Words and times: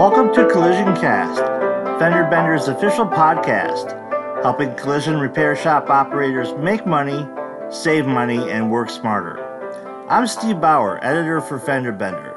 Welcome 0.00 0.32
to 0.32 0.48
Collision 0.48 0.96
Cast, 0.96 1.40
Fender 2.00 2.24
Bender's 2.24 2.68
official 2.68 3.04
podcast, 3.04 3.92
helping 4.42 4.74
collision 4.74 5.20
repair 5.20 5.54
shop 5.54 5.90
operators 5.90 6.54
make 6.54 6.86
money, 6.86 7.28
save 7.70 8.06
money, 8.06 8.50
and 8.50 8.70
work 8.70 8.88
smarter. 8.88 9.38
I'm 10.08 10.26
Steve 10.26 10.58
Bauer, 10.58 11.04
editor 11.04 11.42
for 11.42 11.58
Fender 11.58 11.92
Bender. 11.92 12.34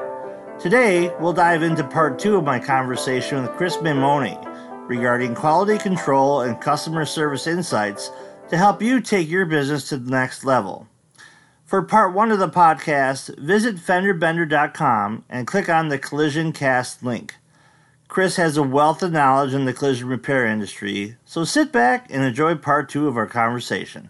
Today, 0.60 1.16
we'll 1.22 1.32
dive 1.32 1.64
into 1.64 1.86
part 1.86 2.20
two 2.20 2.36
of 2.36 2.44
my 2.44 2.60
conversation 2.60 3.42
with 3.42 3.52
Chris 3.52 3.78
Maimone 3.78 4.44
regarding 4.90 5.34
quality 5.34 5.78
control 5.78 6.42
and 6.42 6.60
customer 6.60 7.06
service 7.06 7.48
insights 7.48 8.12
to 8.50 8.58
help 8.58 8.82
you 8.82 9.00
take 9.00 9.30
your 9.30 9.46
business 9.46 9.88
to 9.88 9.96
the 9.96 10.12
next 10.12 10.44
level. 10.44 10.86
For 11.64 11.82
part 11.82 12.14
one 12.14 12.30
of 12.30 12.40
the 12.40 12.50
podcast, 12.50 13.40
visit 13.40 13.78
fenderbender.com 13.78 15.24
and 15.30 15.48
click 15.48 15.70
on 15.70 15.88
the 15.88 15.98
Collision 15.98 16.52
Cast 16.52 17.02
link. 17.02 17.36
Chris 18.14 18.36
has 18.36 18.58
a 18.58 18.62
wealth 18.62 19.02
of 19.02 19.12
knowledge 19.12 19.56
in 19.56 19.66
the 19.66 19.74
collision 19.74 20.08
repair 20.08 20.46
industry, 20.46 21.18
so 21.26 21.44
sit 21.44 21.72
back 21.72 22.06
and 22.12 22.24
enjoy 22.24 22.54
part 22.54 22.88
two 22.88 23.08
of 23.08 23.18
our 23.18 23.26
conversation. 23.26 24.08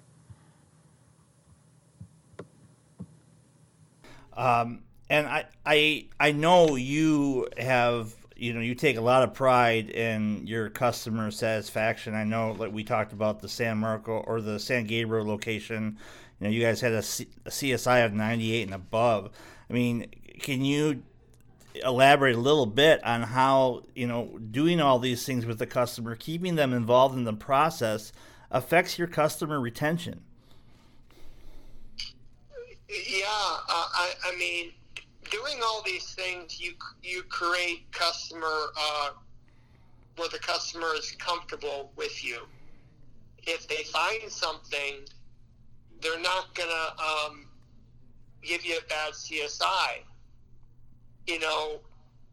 Um, 4.33 4.81
and 5.09 5.25
I, 5.25 5.45
I, 5.65 6.07
I 6.19 6.33
know 6.33 6.75
you 6.75 7.47
have, 7.57 8.13
you 8.35 8.51
know, 8.51 8.59
you 8.59 8.75
take 8.75 8.97
a 8.97 9.01
lot 9.01 9.23
of 9.23 9.33
pride 9.33 9.89
in 9.89 10.47
your 10.47 10.67
customer 10.67 11.31
satisfaction. 11.31 12.13
I 12.13 12.25
know, 12.25 12.51
like 12.51 12.73
we 12.73 12.83
talked 12.83 13.13
about 13.13 13.39
the 13.39 13.47
San 13.47 13.77
Marco 13.77 14.17
or 14.17 14.41
the 14.41 14.59
San 14.59 14.83
Gabriel 14.83 15.25
location. 15.25 15.97
You 16.41 16.47
know, 16.47 16.49
you 16.49 16.61
guys 16.61 16.81
had 16.81 16.91
a, 16.91 17.03
C- 17.03 17.29
a 17.45 17.49
CSI 17.49 18.05
of 18.05 18.11
98 18.11 18.63
and 18.63 18.73
above. 18.73 19.29
I 19.69 19.71
mean, 19.71 20.07
can 20.41 20.65
you 20.65 21.03
elaborate 21.75 22.35
a 22.35 22.39
little 22.39 22.65
bit 22.65 23.03
on 23.03 23.23
how 23.23 23.83
you 23.95 24.07
know 24.07 24.37
doing 24.51 24.79
all 24.79 24.99
these 24.99 25.25
things 25.25 25.45
with 25.45 25.59
the 25.59 25.65
customer, 25.65 26.15
keeping 26.15 26.55
them 26.55 26.73
involved 26.73 27.15
in 27.15 27.23
the 27.23 27.33
process, 27.33 28.11
affects 28.51 28.97
your 28.97 29.07
customer 29.07 29.59
retention. 29.59 30.21
Yeah, 32.89 33.25
uh, 33.25 33.59
I, 33.69 34.13
I 34.25 34.37
mean, 34.37 34.71
doing 35.31 35.59
all 35.63 35.81
these 35.85 36.13
things, 36.13 36.59
you 36.61 36.73
you 37.01 37.23
create 37.23 37.91
customer 37.91 38.71
uh, 38.77 39.09
where 40.17 40.29
the 40.29 40.39
customer 40.39 40.93
is 40.95 41.11
comfortable 41.11 41.91
with 41.95 42.23
you. 42.23 42.41
If 43.45 43.67
they 43.67 43.83
find 43.83 44.31
something, 44.31 45.05
they're 46.01 46.19
not 46.19 46.53
gonna 46.53 46.93
um, 46.99 47.47
give 48.41 48.65
you 48.65 48.77
a 48.77 48.87
bad 48.87 49.13
CSI 49.13 50.03
you 51.27 51.39
know, 51.39 51.79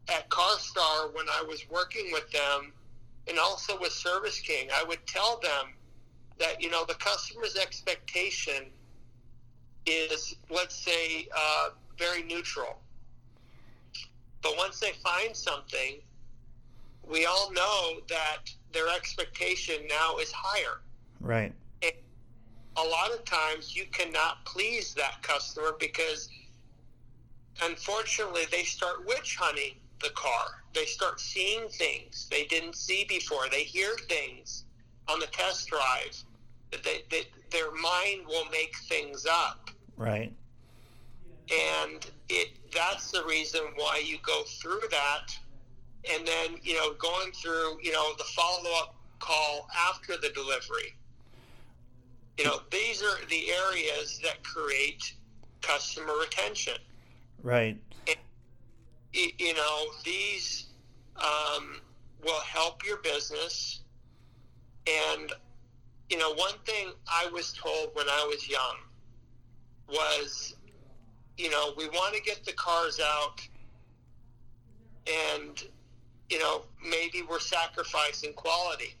at 0.09 0.29
CarStar 0.29 1.13
when 1.13 1.25
I 1.29 1.43
was 1.47 1.65
working 1.69 2.09
with 2.11 2.29
them 2.31 2.73
and 3.27 3.37
also 3.39 3.79
with 3.79 3.91
Service 3.91 4.39
King, 4.39 4.69
I 4.73 4.83
would 4.83 5.05
tell 5.07 5.39
them 5.41 5.73
that, 6.39 6.61
you 6.61 6.69
know, 6.69 6.85
the 6.85 6.95
customer's 6.95 7.55
expectation 7.55 8.65
is, 9.85 10.35
let's 10.49 10.75
say, 10.75 11.27
uh, 11.35 11.69
very 11.97 12.23
neutral. 12.23 12.79
But 14.41 14.57
once 14.57 14.79
they 14.79 14.91
find 15.03 15.35
something, 15.35 16.01
we 17.07 17.25
all 17.25 17.51
know 17.53 17.99
that 18.09 18.39
their 18.73 18.89
expectation 18.89 19.75
now 19.87 20.17
is 20.17 20.31
higher. 20.31 20.81
Right. 21.19 21.53
And 21.83 21.93
a 22.77 22.83
lot 22.83 23.11
of 23.11 23.23
times 23.23 23.75
you 23.75 23.85
cannot 23.91 24.43
please 24.45 24.93
that 24.95 25.21
customer 25.21 25.75
because– 25.79 26.27
unfortunately, 27.63 28.43
they 28.51 28.63
start 28.63 29.05
witch 29.05 29.37
hunting 29.39 29.75
the 30.01 30.09
car. 30.09 30.63
They 30.73 30.85
start 30.85 31.19
seeing 31.19 31.67
things 31.69 32.27
they 32.31 32.45
didn't 32.45 32.75
see 32.75 33.05
before. 33.07 33.49
They 33.51 33.63
hear 33.63 33.95
things 34.09 34.65
on 35.07 35.19
the 35.19 35.27
test 35.27 35.67
drive 35.67 36.17
that, 36.71 36.83
they, 37.09 37.23
their 37.51 37.71
mind 37.71 38.25
will 38.27 38.45
make 38.51 38.75
things 38.87 39.25
up. 39.29 39.69
Right. 39.97 40.31
And 41.51 42.05
it 42.29 42.49
that's 42.73 43.11
the 43.11 43.23
reason 43.25 43.61
why 43.75 44.01
you 44.05 44.17
go 44.23 44.43
through 44.43 44.81
that. 44.89 45.35
And 46.11 46.25
then, 46.25 46.57
you 46.63 46.73
know, 46.75 46.93
going 46.93 47.31
through, 47.33 47.79
you 47.83 47.91
know, 47.91 48.13
the 48.17 48.23
follow 48.23 48.69
up 48.79 48.95
call 49.19 49.67
after 49.89 50.13
the 50.17 50.29
delivery. 50.29 50.95
You 52.37 52.45
know, 52.45 52.61
these 52.71 53.03
are 53.03 53.17
the 53.29 53.51
areas 53.51 54.19
that 54.23 54.43
create 54.43 55.13
customer 55.61 56.13
retention. 56.19 56.75
Right. 57.43 57.77
you 59.13 59.53
know, 59.53 59.85
these 60.05 60.67
um, 61.17 61.81
will 62.23 62.41
help 62.41 62.85
your 62.85 62.97
business. 62.97 63.81
And, 64.87 65.31
you 66.09 66.17
know, 66.17 66.33
one 66.33 66.53
thing 66.65 66.91
I 67.07 67.29
was 67.31 67.53
told 67.53 67.89
when 67.93 68.07
I 68.07 68.25
was 68.29 68.49
young 68.49 68.77
was, 69.87 70.55
you 71.37 71.49
know, 71.49 71.73
we 71.77 71.87
want 71.89 72.15
to 72.15 72.21
get 72.21 72.45
the 72.45 72.53
cars 72.53 72.99
out 72.99 73.41
and, 75.07 75.63
you 76.29 76.39
know, 76.39 76.63
maybe 76.87 77.23
we're 77.27 77.39
sacrificing 77.39 78.33
quality. 78.33 78.95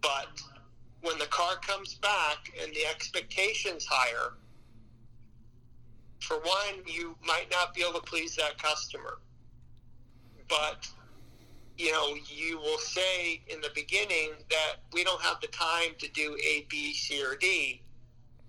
But 0.00 0.40
when 1.02 1.18
the 1.18 1.26
car 1.26 1.56
comes 1.56 1.94
back 1.94 2.52
and 2.62 2.72
the 2.74 2.86
expectation's 2.86 3.86
higher, 3.86 4.34
for 6.20 6.38
one, 6.38 6.84
you 6.86 7.16
might 7.24 7.50
not 7.50 7.74
be 7.74 7.82
able 7.82 8.00
to 8.00 8.06
please 8.06 8.36
that 8.36 8.62
customer. 8.62 9.18
But, 10.48 10.88
you 11.78 11.92
know, 11.92 12.14
you 12.26 12.58
will 12.58 12.78
say 12.78 13.40
in 13.48 13.60
the 13.60 13.70
beginning 13.74 14.32
that 14.50 14.76
we 14.92 15.04
don't 15.04 15.20
have 15.22 15.40
the 15.40 15.48
time 15.48 15.92
to 15.98 16.08
do 16.10 16.36
A, 16.44 16.66
B, 16.68 16.92
C, 16.92 17.22
or 17.24 17.36
D. 17.36 17.82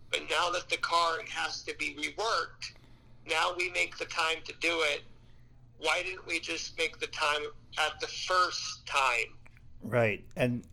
But 0.09 0.21
now 0.29 0.49
that 0.49 0.67
the 0.69 0.77
car 0.77 1.19
has 1.29 1.63
to 1.63 1.75
be 1.77 1.95
reworked, 1.95 2.73
now 3.27 3.53
we 3.57 3.69
make 3.69 3.97
the 3.97 4.05
time 4.05 4.37
to 4.45 4.53
do 4.59 4.81
it. 4.81 5.03
Why 5.79 6.03
didn't 6.03 6.27
we 6.27 6.39
just 6.39 6.77
make 6.77 6.99
the 6.99 7.07
time 7.07 7.41
at 7.79 7.99
the 7.99 8.07
first 8.07 8.85
time? 8.85 9.37
Right. 9.81 10.23
And 10.35 10.63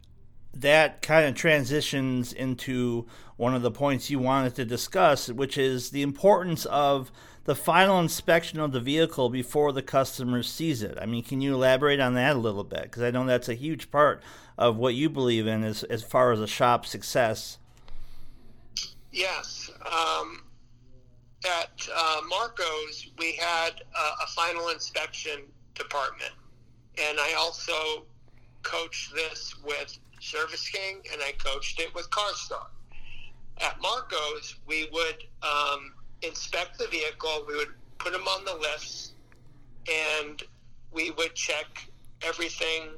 that 0.60 1.02
kind 1.02 1.26
of 1.26 1.34
transitions 1.34 2.32
into 2.32 3.06
one 3.36 3.54
of 3.54 3.62
the 3.62 3.70
points 3.70 4.10
you 4.10 4.18
wanted 4.18 4.54
to 4.56 4.64
discuss, 4.64 5.28
which 5.28 5.56
is 5.56 5.90
the 5.90 6.02
importance 6.02 6.66
of 6.66 7.12
the 7.44 7.54
final 7.54 7.98
inspection 8.00 8.60
of 8.60 8.72
the 8.72 8.80
vehicle 8.80 9.30
before 9.30 9.72
the 9.72 9.82
customer 9.82 10.42
sees 10.42 10.82
it. 10.82 10.98
I 11.00 11.06
mean, 11.06 11.22
can 11.22 11.40
you 11.40 11.54
elaborate 11.54 12.00
on 12.00 12.14
that 12.14 12.36
a 12.36 12.38
little 12.38 12.64
bit? 12.64 12.82
Because 12.82 13.02
I 13.02 13.10
know 13.10 13.24
that's 13.24 13.48
a 13.48 13.54
huge 13.54 13.90
part 13.90 14.22
of 14.58 14.76
what 14.76 14.94
you 14.94 15.08
believe 15.08 15.46
in 15.46 15.62
as, 15.62 15.84
as 15.84 16.02
far 16.02 16.32
as 16.32 16.40
a 16.40 16.46
shop 16.46 16.84
success. 16.84 17.58
Yes. 19.12 19.70
Um, 19.86 20.42
at 21.46 21.88
uh, 21.94 22.20
Marco's, 22.28 23.08
we 23.18 23.32
had 23.36 23.70
a, 23.96 24.24
a 24.24 24.26
final 24.34 24.68
inspection 24.68 25.42
department. 25.74 26.32
And 27.00 27.18
I 27.18 27.34
also 27.38 28.04
coached 28.62 29.14
this 29.14 29.54
with 29.64 29.98
Service 30.20 30.68
King, 30.68 31.02
and 31.12 31.22
I 31.22 31.32
coached 31.32 31.80
it 31.80 31.94
with 31.94 32.08
CarStar. 32.10 32.66
At 33.58 33.80
Marco's, 33.80 34.56
we 34.66 34.88
would 34.92 35.24
um, 35.42 35.92
inspect 36.22 36.78
the 36.78 36.86
vehicle, 36.88 37.44
we 37.48 37.56
would 37.56 37.74
put 37.98 38.12
them 38.12 38.22
on 38.22 38.44
the 38.44 38.54
lifts, 38.54 39.12
and 39.90 40.42
we 40.92 41.10
would 41.12 41.34
check 41.34 41.66
everything 42.22 42.90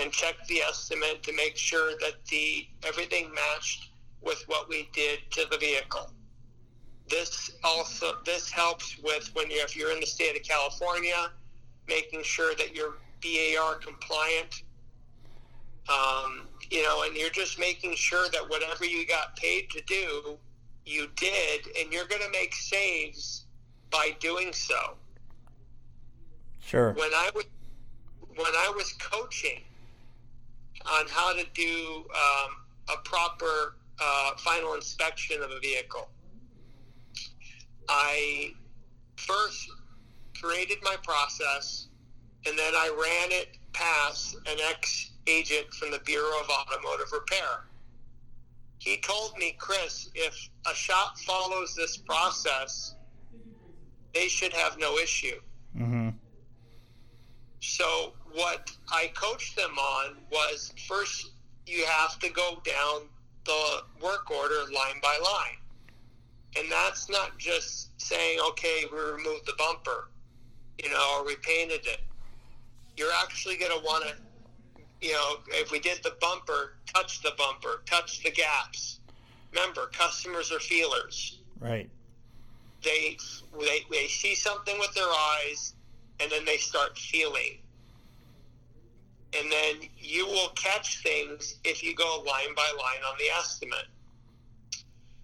and 0.00 0.10
check 0.10 0.34
the 0.48 0.60
estimate 0.60 1.22
to 1.22 1.32
make 1.32 1.56
sure 1.56 1.92
that 2.00 2.14
the 2.30 2.66
everything 2.82 3.32
matched 3.32 3.90
with 4.20 4.42
what 4.48 4.68
we 4.68 4.88
did 4.92 5.20
to 5.30 5.46
the 5.50 5.56
vehicle. 5.58 6.10
This 7.08 7.52
also 7.62 8.16
this 8.24 8.50
helps 8.50 8.98
with 9.02 9.30
when 9.34 9.50
you 9.50 9.60
if 9.62 9.76
you're 9.76 9.92
in 9.92 10.00
the 10.00 10.06
state 10.06 10.36
of 10.36 10.42
California, 10.42 11.30
making 11.88 12.22
sure 12.24 12.54
that 12.56 12.74
you're 12.74 12.94
BAR 13.22 13.76
compliant 13.76 14.62
um, 15.88 16.48
you 16.70 16.82
know, 16.82 17.04
and 17.04 17.16
you're 17.16 17.30
just 17.30 17.58
making 17.58 17.94
sure 17.94 18.28
that 18.30 18.48
whatever 18.48 18.84
you 18.84 19.06
got 19.06 19.36
paid 19.36 19.70
to 19.70 19.82
do, 19.86 20.38
you 20.84 21.08
did, 21.16 21.68
and 21.78 21.92
you're 21.92 22.06
going 22.06 22.22
to 22.22 22.30
make 22.30 22.54
saves 22.54 23.44
by 23.90 24.14
doing 24.20 24.52
so. 24.52 24.96
Sure. 26.60 26.92
When 26.92 27.10
I 27.14 27.30
was 27.34 27.44
when 28.34 28.52
I 28.54 28.72
was 28.76 28.92
coaching 28.94 29.62
on 30.84 31.06
how 31.08 31.32
to 31.32 31.44
do 31.54 32.04
um, 32.10 32.50
a 32.92 32.98
proper 33.04 33.76
uh, 34.00 34.32
final 34.38 34.74
inspection 34.74 35.42
of 35.42 35.50
a 35.50 35.60
vehicle, 35.60 36.08
I 37.88 38.52
first 39.16 39.70
created 40.40 40.78
my 40.82 40.96
process, 41.02 41.86
and 42.46 42.58
then 42.58 42.74
I 42.74 42.88
ran 42.88 43.40
it 43.40 43.58
past 43.72 44.36
an 44.46 44.58
ex 44.70 45.05
agent 45.26 45.72
from 45.74 45.90
the 45.90 46.00
Bureau 46.00 46.40
of 46.40 46.48
Automotive 46.48 47.12
Repair. 47.12 47.64
He 48.78 48.98
told 48.98 49.36
me, 49.38 49.56
Chris, 49.58 50.10
if 50.14 50.48
a 50.70 50.74
shop 50.74 51.18
follows 51.18 51.74
this 51.74 51.96
process, 51.96 52.94
they 54.14 54.28
should 54.28 54.52
have 54.52 54.78
no 54.78 54.98
issue. 54.98 55.40
Mm-hmm. 55.76 56.10
So 57.60 58.12
what 58.32 58.70
I 58.90 59.10
coached 59.14 59.56
them 59.56 59.76
on 59.78 60.16
was 60.30 60.72
first 60.86 61.32
you 61.66 61.84
have 61.84 62.18
to 62.20 62.30
go 62.30 62.62
down 62.64 63.08
the 63.44 63.82
work 64.00 64.30
order 64.30 64.60
line 64.72 65.00
by 65.02 65.18
line. 65.22 65.58
And 66.58 66.70
that's 66.70 67.10
not 67.10 67.36
just 67.38 68.00
saying, 68.00 68.38
okay, 68.50 68.84
we 68.90 68.98
removed 68.98 69.46
the 69.46 69.52
bumper, 69.58 70.08
you 70.82 70.90
know, 70.90 71.16
or 71.18 71.26
we 71.26 71.36
painted 71.36 71.86
it. 71.86 72.00
You're 72.96 73.12
actually 73.22 73.56
going 73.56 73.72
to 73.72 73.84
want 73.84 74.04
to, 74.04 74.14
you 75.00 75.12
know, 75.12 75.36
if 75.48 75.70
we 75.70 75.78
did 75.78 76.02
the 76.02 76.14
bumper, 76.20 76.74
touch 76.92 77.22
the 77.22 77.32
bumper, 77.36 77.82
touch 77.86 78.22
the 78.22 78.30
gaps. 78.30 79.00
Remember, 79.52 79.86
customers 79.92 80.52
are 80.52 80.60
feelers. 80.60 81.38
Right. 81.60 81.88
They, 82.82 83.16
they, 83.58 83.80
they 83.90 84.06
see 84.06 84.34
something 84.34 84.78
with 84.78 84.94
their 84.94 85.08
eyes 85.08 85.74
and 86.20 86.30
then 86.30 86.44
they 86.44 86.56
start 86.56 86.98
feeling. 86.98 87.58
And 89.38 89.50
then 89.50 89.88
you 89.98 90.26
will 90.26 90.50
catch 90.50 91.02
things 91.02 91.56
if 91.64 91.82
you 91.82 91.94
go 91.94 92.22
line 92.26 92.54
by 92.54 92.70
line 92.78 93.02
on 93.06 93.16
the 93.18 93.26
estimate. 93.38 93.86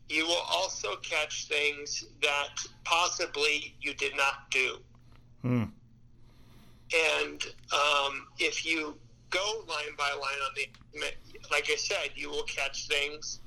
You 0.08 0.26
will 0.26 0.44
also 0.50 0.96
catch 0.96 1.46
things 1.48 2.04
that 2.20 2.50
possibly 2.84 3.74
you 3.80 3.94
did 3.94 4.14
not 4.16 4.50
do. 4.50 4.78
Hmm. 5.42 5.64
And 6.94 7.42
um, 7.72 8.26
if 8.38 8.66
you 8.66 8.96
go 9.32 9.64
line 9.68 9.96
by 9.98 10.10
line 10.12 10.40
on 10.46 10.54
the 10.54 10.66
like 11.50 11.68
I 11.70 11.76
said, 11.76 12.10
you 12.14 12.30
will 12.30 12.44
catch 12.44 12.86
things 12.86 13.40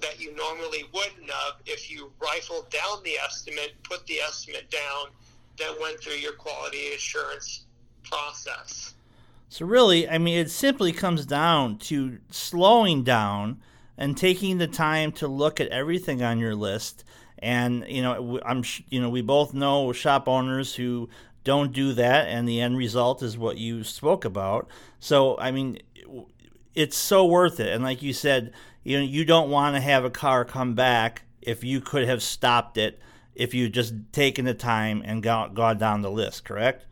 that 0.00 0.20
you 0.20 0.34
normally 0.34 0.84
wouldn't 0.94 1.30
have 1.30 1.54
if 1.66 1.90
you 1.90 2.10
rifled 2.20 2.70
down 2.70 3.02
the 3.04 3.16
estimate, 3.18 3.74
put 3.82 4.06
the 4.06 4.18
estimate 4.20 4.70
down, 4.70 5.08
then 5.58 5.74
went 5.80 6.00
through 6.00 6.14
your 6.14 6.32
quality 6.32 6.94
assurance 6.94 7.66
process. 8.02 8.94
So, 9.50 9.66
really, 9.66 10.08
I 10.08 10.18
mean, 10.18 10.38
it 10.38 10.50
simply 10.50 10.92
comes 10.92 11.26
down 11.26 11.78
to 11.78 12.18
slowing 12.30 13.02
down 13.02 13.60
and 13.96 14.16
taking 14.16 14.58
the 14.58 14.66
time 14.66 15.12
to 15.12 15.28
look 15.28 15.60
at 15.60 15.68
everything 15.68 16.22
on 16.22 16.38
your 16.38 16.54
list. 16.54 17.04
And, 17.40 17.84
you 17.88 18.02
know, 18.02 18.40
I'm, 18.44 18.64
you 18.88 19.00
know, 19.00 19.08
we 19.08 19.22
both 19.22 19.54
know 19.54 19.92
shop 19.92 20.28
owners 20.28 20.74
who 20.74 21.08
don't 21.44 21.72
do 21.72 21.92
that, 21.94 22.28
and 22.28 22.48
the 22.48 22.60
end 22.60 22.76
result 22.76 23.22
is 23.22 23.38
what 23.38 23.58
you 23.58 23.84
spoke 23.84 24.24
about. 24.24 24.68
So, 25.00 25.38
I 25.38 25.50
mean, 25.50 25.78
it's 26.74 26.96
so 26.96 27.24
worth 27.24 27.60
it. 27.60 27.72
And 27.72 27.82
like 27.82 28.02
you 28.02 28.12
said, 28.12 28.52
you 28.84 28.98
know, 28.98 29.04
you 29.04 29.24
don't 29.24 29.50
want 29.50 29.76
to 29.76 29.80
have 29.80 30.04
a 30.04 30.10
car 30.10 30.44
come 30.44 30.74
back 30.74 31.22
if 31.42 31.64
you 31.64 31.80
could 31.80 32.06
have 32.06 32.22
stopped 32.22 32.76
it 32.76 33.00
if 33.34 33.54
you 33.54 33.68
just 33.68 33.94
taken 34.12 34.44
the 34.44 34.54
time 34.54 35.02
and 35.04 35.22
gone, 35.22 35.54
gone 35.54 35.78
down 35.78 36.02
the 36.02 36.10
list, 36.10 36.44
correct? 36.44 36.84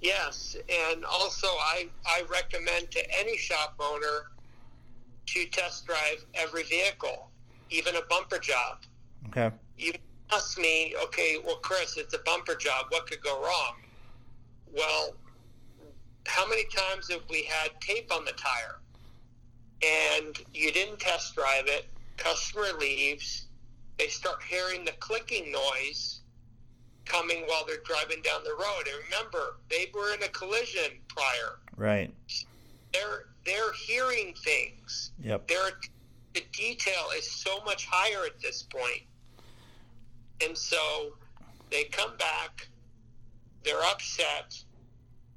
Yes, 0.00 0.56
and 0.68 1.04
also 1.04 1.46
I, 1.46 1.88
I 2.06 2.22
recommend 2.30 2.90
to 2.90 3.18
any 3.18 3.36
shop 3.36 3.74
owner 3.80 4.30
to 5.26 5.46
test 5.46 5.86
drive 5.86 6.24
every 6.34 6.64
vehicle, 6.64 7.30
even 7.70 7.96
a 7.96 8.02
bumper 8.08 8.38
job. 8.38 8.78
Okay. 9.28 9.50
You 9.76 9.92
ask 10.32 10.58
me, 10.58 10.94
okay, 11.04 11.36
well, 11.44 11.56
Chris, 11.56 11.96
it's 11.96 12.14
a 12.14 12.18
bumper 12.18 12.54
job. 12.54 12.86
What 12.90 13.06
could 13.06 13.22
go 13.22 13.40
wrong? 13.42 13.76
Well, 14.72 15.14
how 16.26 16.46
many 16.48 16.64
times 16.64 17.10
have 17.10 17.22
we 17.30 17.44
had 17.44 17.80
tape 17.80 18.12
on 18.12 18.24
the 18.24 18.32
tire 18.32 18.80
and 19.82 20.36
you 20.52 20.70
didn't 20.72 21.00
test 21.00 21.34
drive 21.34 21.66
it? 21.66 21.86
Customer 22.16 22.68
leaves, 22.78 23.46
they 23.98 24.08
start 24.08 24.42
hearing 24.48 24.84
the 24.84 24.92
clicking 24.92 25.52
noise 25.52 26.20
coming 27.04 27.44
while 27.46 27.64
they're 27.66 27.82
driving 27.84 28.20
down 28.22 28.44
the 28.44 28.52
road. 28.52 28.82
And 28.86 29.04
remember, 29.10 29.56
they 29.70 29.90
were 29.94 30.12
in 30.12 30.22
a 30.22 30.28
collision 30.28 30.98
prior. 31.08 31.58
Right. 31.76 32.12
They're 32.92 33.26
they're 33.44 33.72
hearing 33.72 34.34
things. 34.44 35.12
Yep. 35.22 35.48
They're, 35.48 35.70
the 36.34 36.42
detail 36.52 37.06
is 37.16 37.30
so 37.30 37.62
much 37.64 37.86
higher 37.86 38.26
at 38.26 38.38
this 38.42 38.62
point. 38.62 39.02
And 40.44 40.56
so 40.56 41.12
they 41.70 41.84
come 41.84 42.16
back, 42.16 42.68
they're 43.64 43.82
upset, 43.82 44.56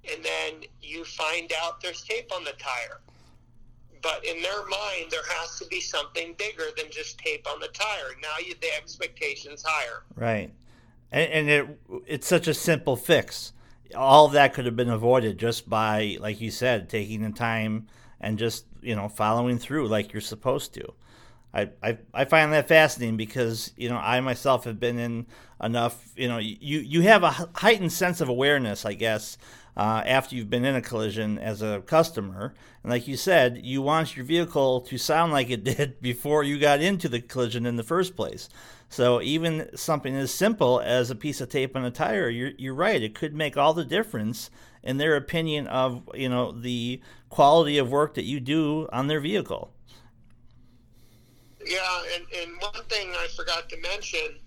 and 0.10 0.24
then 0.24 0.70
you 0.82 1.04
find 1.04 1.52
out 1.62 1.82
there's 1.82 2.04
tape 2.04 2.32
on 2.34 2.44
the 2.44 2.54
tire. 2.54 3.02
But 4.02 4.26
in 4.26 4.42
their 4.42 4.66
mind, 4.68 5.12
there 5.12 5.22
has 5.28 5.60
to 5.60 5.66
be 5.68 5.80
something 5.80 6.34
bigger 6.38 6.66
than 6.76 6.88
just 6.90 7.20
tape 7.20 7.46
on 7.48 7.60
the 7.60 7.68
tire. 7.68 8.16
Now 8.22 8.44
you, 8.44 8.56
the 8.60 8.76
expectation's 8.76 9.64
higher. 9.66 10.04
Right. 10.16 10.52
And, 11.12 11.32
and 11.32 11.50
it 11.50 11.80
it's 12.08 12.28
such 12.28 12.48
a 12.48 12.54
simple 12.54 12.96
fix. 12.96 13.54
All 13.96 14.30
that 14.30 14.54
could 14.54 14.66
have 14.66 14.76
been 14.76 14.90
avoided 14.90 15.38
just 15.38 15.70
by, 15.70 16.18
like 16.20 16.42
you 16.42 16.50
said, 16.50 16.90
taking 16.90 17.22
the 17.22 17.32
time 17.32 17.88
and 18.20 18.40
just 18.40 18.66
you 18.82 18.96
know 18.96 19.10
following 19.10 19.60
through 19.60 19.88
like 19.88 20.14
you're 20.14 20.22
supposed 20.22 20.74
to. 20.76 20.94
I, 21.54 21.70
I, 21.84 21.98
I 22.14 22.26
find 22.26 22.54
that 22.54 22.68
fascinating 22.68 23.18
because 23.18 23.74
you 23.76 23.90
know 23.90 23.98
I 23.98 24.20
myself 24.22 24.64
have 24.64 24.80
been 24.80 25.00
in 25.00 25.26
enough 25.62 26.12
you 26.16 26.28
know 26.28 26.38
you 26.38 26.80
you 26.80 27.02
have 27.02 27.24
a 27.24 27.32
heightened 27.56 27.92
sense 27.92 28.22
of 28.22 28.30
awareness 28.30 28.86
I 28.86 28.94
guess 28.94 29.38
uh, 29.76 30.04
after 30.06 30.36
you've 30.36 30.50
been 30.50 30.66
in 30.66 30.76
a 30.76 30.82
collision 30.82 31.38
as 31.38 31.62
a 31.62 31.82
customer. 31.82 32.54
And 32.84 32.92
like 32.92 33.08
you 33.08 33.16
said, 33.16 33.62
you 33.64 33.82
want 33.82 34.16
your 34.16 34.26
vehicle 34.26 34.82
to 34.82 34.98
sound 34.98 35.32
like 35.32 35.50
it 35.50 35.64
did 35.64 36.02
before 36.02 36.44
you 36.44 36.60
got 36.60 36.82
into 36.82 37.08
the 37.08 37.22
collision 37.22 37.66
in 37.66 37.78
the 37.78 37.84
first 37.84 38.16
place. 38.16 38.50
So 38.90 39.22
even 39.22 39.70
something 39.76 40.14
as 40.16 40.34
simple 40.34 40.82
as 40.82 41.10
a 41.10 41.16
piece 41.16 41.40
of 41.40 41.50
tape 41.50 41.76
on 41.76 41.86
a 41.86 41.92
tire, 41.92 42.30
you're, 42.30 42.52
you're 42.58 42.74
right, 42.74 43.02
it 43.02 43.16
could 43.16 43.34
make 43.34 43.56
all 43.56 43.74
the 43.74 43.86
difference 43.86 44.50
in 44.84 44.98
their 44.98 45.16
opinion 45.16 45.68
of 45.68 46.10
you 46.14 46.28
know 46.28 46.52
the 46.52 47.00
quality 47.30 47.78
of 47.78 47.92
work 47.92 48.16
that 48.16 48.26
you 48.26 48.40
do 48.40 48.90
on 48.92 49.08
their 49.08 49.20
vehicle. 49.20 49.72
Yeah, 51.66 52.04
and, 52.16 52.26
and 52.42 52.52
one 52.60 52.84
thing 52.90 53.10
I 53.12 53.28
forgot 53.36 53.70
to 53.70 53.78
mention 53.82 54.38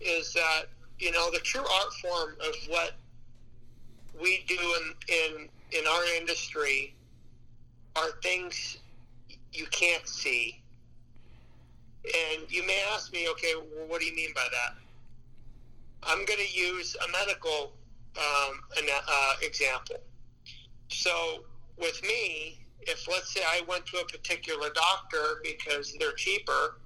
is 0.00 0.32
that 0.32 0.64
you 0.98 1.12
know 1.12 1.30
the 1.30 1.38
true 1.40 1.60
art 1.60 1.92
form 1.94 2.34
of 2.40 2.54
what 2.68 2.92
we 4.20 4.44
do 4.46 4.54
in, 4.54 4.94
in, 5.08 5.48
in 5.72 5.86
our 5.86 6.04
industry 6.18 6.94
are 7.96 8.10
things 8.22 8.78
you 9.52 9.66
can't 9.66 10.06
see. 10.06 10.60
And 12.04 12.50
you 12.50 12.66
may 12.66 12.82
ask 12.92 13.12
me, 13.12 13.28
okay, 13.30 13.54
well, 13.54 13.86
what 13.86 14.00
do 14.00 14.06
you 14.06 14.14
mean 14.14 14.30
by 14.34 14.46
that? 14.50 14.74
I'm 16.02 16.24
going 16.24 16.40
to 16.40 16.58
use 16.58 16.96
a 16.96 17.12
medical 17.12 17.72
um, 18.16 18.60
an, 18.76 18.84
uh, 18.90 19.34
example. 19.42 19.96
So, 20.88 21.44
with 21.78 22.02
me, 22.02 22.58
if 22.86 23.08
let's 23.08 23.32
say 23.32 23.40
I 23.46 23.62
went 23.68 23.86
to 23.86 23.98
a 23.98 24.04
particular 24.04 24.68
doctor 24.74 25.40
because 25.42 25.94
they're 25.98 26.12
cheaper, 26.12 26.76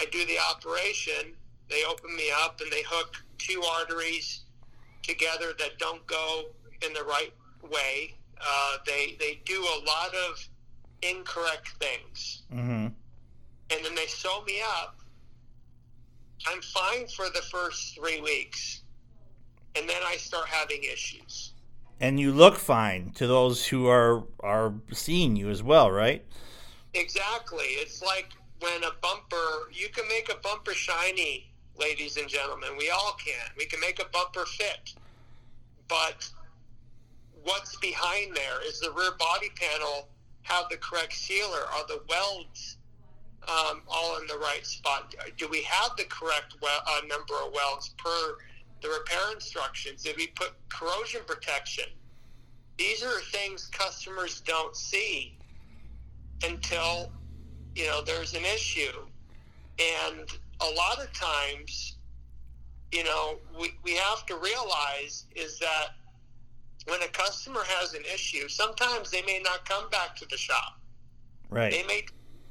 I 0.00 0.04
do 0.06 0.24
the 0.26 0.38
operation, 0.50 1.34
they 1.68 1.84
open 1.84 2.14
me 2.16 2.30
up 2.42 2.60
and 2.60 2.70
they 2.72 2.82
hook 2.86 3.16
two 3.38 3.62
arteries 3.62 4.42
together 5.02 5.52
that 5.58 5.78
don't 5.78 6.06
go 6.06 6.44
in 6.86 6.92
the 6.92 7.02
right 7.02 7.32
way. 7.70 8.14
Uh, 8.40 8.78
they 8.86 9.16
they 9.18 9.40
do 9.44 9.60
a 9.60 9.78
lot 9.84 10.14
of 10.14 10.46
incorrect 11.02 11.70
things, 11.80 12.42
mm-hmm. 12.52 12.86
and 13.70 13.84
then 13.84 13.94
they 13.94 14.06
sew 14.06 14.42
me 14.44 14.60
up. 14.80 14.96
I'm 16.46 16.62
fine 16.62 17.08
for 17.08 17.26
the 17.30 17.42
first 17.50 17.96
three 17.96 18.20
weeks, 18.20 18.82
and 19.74 19.88
then 19.88 20.02
I 20.06 20.16
start 20.16 20.46
having 20.48 20.84
issues. 20.84 21.52
And 22.00 22.20
you 22.20 22.32
look 22.32 22.56
fine 22.56 23.10
to 23.16 23.26
those 23.26 23.66
who 23.66 23.88
are 23.88 24.24
are 24.40 24.74
seeing 24.92 25.36
you 25.36 25.50
as 25.50 25.62
well, 25.62 25.90
right? 25.90 26.24
Exactly. 26.94 27.64
It's 27.64 28.02
like 28.02 28.28
when 28.60 28.84
a 28.84 28.92
bumper 29.02 29.70
you 29.72 29.88
can 29.88 30.06
make 30.08 30.30
a 30.32 30.36
bumper 30.36 30.72
shiny, 30.72 31.50
ladies 31.78 32.16
and 32.16 32.28
gentlemen. 32.28 32.70
We 32.78 32.90
all 32.90 33.16
can. 33.24 33.50
We 33.56 33.66
can 33.66 33.80
make 33.80 34.00
a 34.00 34.06
bumper 34.12 34.46
fit, 34.46 34.94
but 35.88 36.28
what's 37.42 37.76
behind 37.76 38.36
there? 38.36 38.64
Is 38.66 38.80
the 38.80 38.92
rear 38.92 39.12
body 39.18 39.50
panel 39.56 40.08
have 40.42 40.68
the 40.70 40.76
correct 40.76 41.14
sealer? 41.14 41.64
Are 41.74 41.86
the 41.88 42.00
welds 42.08 42.76
um, 43.48 43.82
all 43.88 44.18
in 44.20 44.26
the 44.26 44.38
right 44.38 44.64
spot? 44.64 45.14
Do 45.36 45.48
we 45.48 45.62
have 45.62 45.96
the 45.96 46.04
correct 46.04 46.54
uh, 46.62 47.00
number 47.08 47.34
of 47.44 47.52
welds 47.52 47.90
per 47.98 48.36
the 48.82 48.88
repair 48.88 49.32
instructions? 49.34 50.02
Did 50.02 50.16
we 50.16 50.28
put 50.28 50.52
corrosion 50.68 51.20
protection? 51.26 51.84
These 52.76 53.02
are 53.02 53.20
things 53.32 53.66
customers 53.66 54.40
don't 54.40 54.76
see 54.76 55.36
until 56.44 57.10
you 57.74 57.86
know 57.86 58.02
there's 58.02 58.34
an 58.34 58.44
issue, 58.44 59.06
and 59.78 60.28
a 60.60 60.70
lot 60.74 61.00
of 61.00 61.12
times, 61.12 61.96
you 62.92 63.04
know, 63.04 63.38
we, 63.58 63.72
we 63.84 63.94
have 63.94 64.26
to 64.26 64.36
realize 64.36 65.26
is 65.34 65.58
that 65.58 65.88
when 66.86 67.02
a 67.02 67.08
customer 67.08 67.60
has 67.64 67.94
an 67.94 68.02
issue, 68.02 68.48
sometimes 68.48 69.10
they 69.10 69.22
may 69.22 69.40
not 69.42 69.68
come 69.68 69.88
back 69.90 70.16
to 70.16 70.26
the 70.28 70.36
shop. 70.36 70.80
Right. 71.50 71.70
They 71.70 71.82
may 71.84 72.04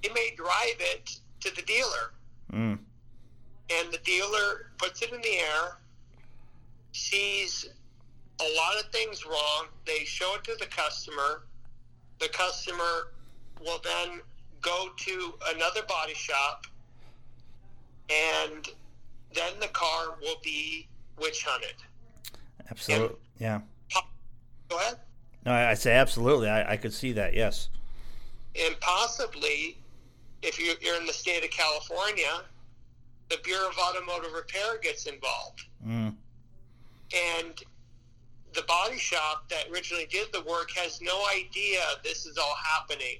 they 0.04 0.10
may 0.14 0.34
drive 0.36 0.78
it 0.80 1.20
to 1.42 1.56
the 1.56 1.62
dealer, 1.64 2.14
mm. 2.52 2.78
and 3.72 3.92
the 3.92 4.00
dealer 4.00 4.72
puts 4.78 5.02
it 5.02 5.12
in 5.12 5.22
the 5.22 5.38
air, 5.38 5.78
sees 6.92 7.70
a 8.40 8.44
lot 8.56 8.84
of 8.84 8.92
things 8.92 9.26
wrong. 9.26 9.68
They 9.86 10.06
show 10.06 10.36
it 10.36 10.44
to 10.46 10.56
the 10.60 10.68
customer. 10.68 11.44
The 12.20 12.30
customer 12.30 13.14
will 13.64 13.80
then 13.84 14.22
go 14.62 14.90
to 14.96 15.34
another 15.56 15.82
body 15.88 16.14
shop, 16.14 16.66
and 18.10 18.68
then 19.34 19.54
the 19.60 19.68
car 19.68 20.18
will 20.22 20.38
be 20.44 20.88
witch 21.20 21.44
hunted. 21.44 21.76
Absolutely. 22.70 23.08
And, 23.08 23.18
yeah. 23.40 23.62
Go 24.70 24.78
ahead. 24.78 24.98
No, 25.46 25.54
I 25.54 25.76
say 25.76 25.94
absolutely. 25.94 26.50
I, 26.50 26.74
I 26.74 26.78
could 26.78 26.94
see 26.94 27.14
that. 27.14 27.34
Yes. 27.34 27.70
And 28.60 28.78
possibly, 28.82 29.78
if 30.42 30.60
you're, 30.60 30.76
you're 30.82 31.00
in 31.00 31.06
the 31.06 31.14
state 31.14 31.44
of 31.44 31.52
California, 31.52 32.42
the 33.30 33.38
Bureau 33.44 33.70
of 33.70 33.78
Automotive 33.78 34.34
Repair 34.34 34.78
gets 34.82 35.06
involved. 35.06 35.64
Mm. 35.86 36.16
And 37.16 37.54
the 38.54 38.64
body 38.64 38.98
shop 38.98 39.50
that 39.50 39.66
originally 39.72 40.08
did 40.10 40.28
the 40.34 40.42
work 40.42 40.72
has 40.72 41.02
no 41.02 41.24
idea 41.34 41.80
this 42.04 42.26
is 42.26 42.38
all 42.38 42.56
happening 42.64 43.18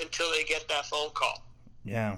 until 0.00 0.30
they 0.32 0.44
get 0.44 0.66
that 0.68 0.86
phone 0.86 1.10
call. 1.10 1.44
Yeah. 1.84 2.16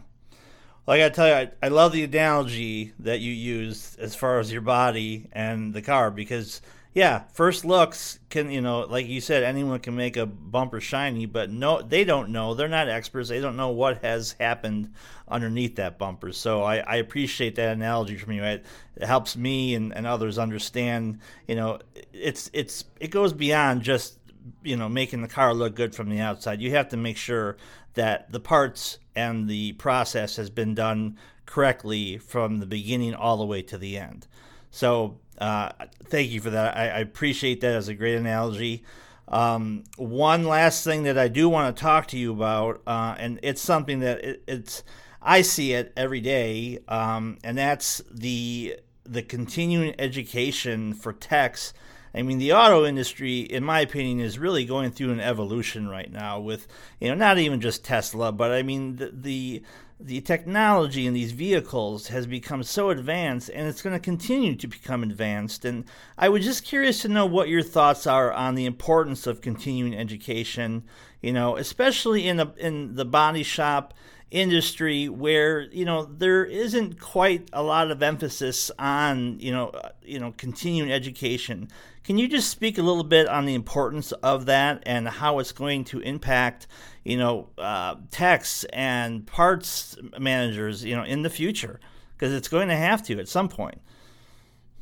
Well, 0.87 0.97
I 0.97 0.99
got 0.99 1.09
to 1.09 1.15
tell 1.15 1.29
you, 1.29 1.35
I, 1.35 1.51
I 1.63 1.69
love 1.69 1.93
the 1.93 2.05
analogy 2.05 2.93
that 3.01 3.21
you 3.21 3.33
used 3.33 3.99
as 4.01 4.15
far 4.17 4.41
as 4.41 4.51
your 4.51 4.63
body 4.63 5.29
and 5.33 5.73
the 5.73 5.83
car 5.83 6.11
because 6.11 6.61
yeah, 6.95 7.23
first 7.33 7.65
looks 7.65 8.19
can 8.29 8.51
you 8.51 8.61
know, 8.61 8.81
like 8.81 9.07
you 9.07 9.21
said, 9.21 9.43
anyone 9.43 9.81
can 9.81 9.97
make 9.97 10.19
a 10.19 10.27
bumper 10.27 10.81
shiny, 10.81 11.25
but 11.25 11.51
no, 11.51 11.81
they 11.81 12.05
don't 12.05 12.31
know. 12.31 12.53
They're 12.53 12.69
not 12.69 12.89
experts. 12.89 13.31
They 13.31 13.41
don't 13.41 13.57
know 13.57 13.71
what 13.71 14.03
has 14.03 14.33
happened 14.39 14.93
underneath 15.27 15.77
that 15.77 15.99
bumper. 15.99 16.33
So 16.33 16.63
I, 16.63 16.79
I 16.79 16.97
appreciate 16.97 17.57
that 17.57 17.73
analogy 17.73 18.17
from 18.17 18.33
you. 18.33 18.45
It, 18.45 18.67
it 18.97 19.07
helps 19.07 19.37
me 19.37 19.75
and, 19.75 19.97
and 19.97 20.07
others 20.07 20.39
understand. 20.39 21.21
You 21.49 21.55
know, 21.55 21.79
it's 22.13 22.51
it's 22.53 22.85
it 23.01 23.11
goes 23.11 23.33
beyond 23.33 23.83
just 23.83 24.19
you 24.63 24.77
know 24.77 24.89
making 24.89 25.23
the 25.23 25.29
car 25.29 25.55
look 25.55 25.75
good 25.75 25.95
from 25.95 26.11
the 26.11 26.21
outside. 26.21 26.61
You 26.61 26.73
have 26.73 26.91
to 26.91 26.99
make 26.99 27.17
sure 27.17 27.57
that 27.95 28.31
the 28.31 28.41
parts 28.41 28.99
and 29.17 29.49
the 29.49 29.73
process 29.75 30.37
has 30.37 30.51
been 30.51 30.75
done 30.75 31.17
correctly 31.47 32.19
from 32.19 32.59
the 32.59 32.67
beginning 32.67 33.15
all 33.15 33.39
the 33.39 33.47
way 33.47 33.63
to 33.63 33.79
the 33.79 33.97
end. 33.97 34.27
So 34.71 35.21
uh, 35.43 35.73
thank 36.05 36.31
you 36.31 36.41
for 36.41 36.51
that. 36.51 36.77
I, 36.77 36.83
I, 36.83 36.99
appreciate 37.01 37.61
that 37.63 37.75
as 37.75 37.89
a 37.89 37.95
great 37.95 38.15
analogy. 38.15 38.85
Um, 39.27 39.83
one 39.97 40.45
last 40.45 40.85
thing 40.85 41.03
that 41.03 41.19
I 41.19 41.27
do 41.27 41.49
want 41.49 41.77
to 41.77 41.83
talk 41.83 42.07
to 42.09 42.17
you 42.17 42.33
about, 42.33 42.81
uh, 42.87 43.17
and 43.19 43.41
it's 43.43 43.61
something 43.61 43.99
that 44.01 44.25
it, 44.25 44.45
it's 44.47 44.85
I 45.21 45.43
see 45.43 45.73
it 45.73 45.93
every 45.97 46.21
day, 46.21 46.79
um, 46.87 47.39
and 47.43 47.59
that's 47.59 48.01
the 48.09 48.77
the 49.05 49.23
continuing 49.23 49.97
education 49.99 50.95
for 50.95 51.13
techs. 51.13 51.75
I 52.15 52.23
mean, 52.23 52.39
the 52.39 52.53
auto 52.53 52.85
industry, 52.85 53.41
in 53.41 53.65
my 53.65 53.81
opinion, 53.81 54.21
is 54.21 54.39
really 54.39 54.65
going 54.65 54.93
through 54.93 55.11
an 55.11 55.21
evolution 55.21 55.89
right 55.89 56.13
now. 56.13 56.39
With 56.39 56.69
you 57.01 57.09
know, 57.09 57.15
not 57.15 57.39
even 57.39 57.61
just 57.61 57.85
Tesla, 57.85 58.31
but 58.31 58.53
I 58.53 58.63
mean 58.63 58.95
the, 58.95 59.11
the 59.13 59.63
the 60.07 60.21
technology 60.21 61.07
in 61.07 61.15
these 61.15 61.33
vehicles 61.33 62.09
has 62.09 62.27
become 62.27 62.63
so 62.63 62.91
advanced 62.91 63.51
and 63.51 63.69
it's 63.69 63.83
going 63.83 63.95
to 63.95 64.01
continue 64.01 64.55
to 64.57 64.67
become 64.67 65.03
advanced. 65.03 65.65
And 65.65 65.85
I 66.19 66.29
was 66.29 66.45
just 66.45 66.65
curious 66.65 67.03
to 67.03 67.09
know 67.09 67.27
what 67.27 67.49
your 67.49 67.63
thoughts 67.63 68.07
are 68.07 68.33
on 68.33 68.55
the 68.55 68.67
importance 68.67 69.27
of 69.27 69.41
continuing 69.41 69.97
education, 69.97 70.85
you 71.21 71.33
know, 71.33 71.57
especially 71.57 72.29
in 72.29 72.37
the, 72.37 72.53
in 72.59 72.97
the 72.97 73.05
body 73.05 73.43
shop 73.43 73.95
industry 74.33 75.11
where 75.11 75.61
you 75.73 75.85
know 75.85 76.07
there 76.07 76.43
isn't 76.43 76.99
quite 76.99 77.51
a 77.53 77.63
lot 77.63 77.91
of 77.91 78.03
emphasis 78.03 78.71
on 78.79 79.39
you 79.39 79.53
know 79.53 79.71
you 80.03 80.19
know 80.19 80.33
continuing 80.39 80.91
education 80.91 81.69
can 82.03 82.17
you 82.17 82.27
just 82.27 82.49
speak 82.49 82.79
a 82.79 82.83
little 82.83 83.05
bit 83.05 83.29
on 83.29 83.45
the 83.45 83.55
importance 83.55 84.11
of 84.13 84.47
that 84.47 84.83
and 84.87 85.07
how 85.07 85.39
it's 85.39 85.53
going 85.53 85.85
to 85.85 86.01
impact 86.01 86.67
you 87.05 87.17
know 87.17 87.49
uh, 87.59 87.97
techs 88.11 88.65
and 88.73 89.27
parts 89.27 89.97
managers 90.19 90.85
you 90.85 90.97
know 90.97 91.05
in 91.05 91.23
the 91.23 91.31
future 91.31 91.81
because 92.15 92.33
it's 92.33 92.49
going 92.49 92.69
to 92.69 92.77
have 92.77 93.03
to 93.03 93.19
at 93.19 93.29
some 93.29 93.49
point. 93.49 93.81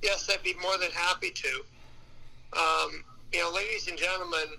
Yes 0.03 0.29
i'd 0.33 0.43
be 0.43 0.55
more 0.63 0.79
than 0.79 0.91
happy 0.93 1.31
to. 1.31 1.63
Um, 2.53 3.05
you 3.33 3.41
know 3.41 3.51
ladies 3.53 3.89
and 3.89 3.99
gentlemen 3.99 4.59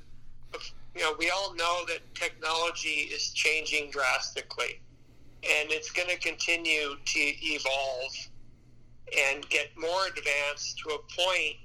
you 0.95 1.01
know, 1.01 1.13
we 1.17 1.29
all 1.29 1.53
know 1.55 1.85
that 1.87 1.99
technology 2.15 3.09
is 3.11 3.29
changing 3.31 3.91
drastically, 3.91 4.81
and 5.43 5.71
it's 5.71 5.91
going 5.91 6.09
to 6.09 6.17
continue 6.17 6.95
to 7.05 7.19
evolve 7.19 8.13
and 9.17 9.47
get 9.49 9.69
more 9.77 10.07
advanced 10.07 10.79
to 10.79 10.89
a 10.89 10.99
point 11.21 11.57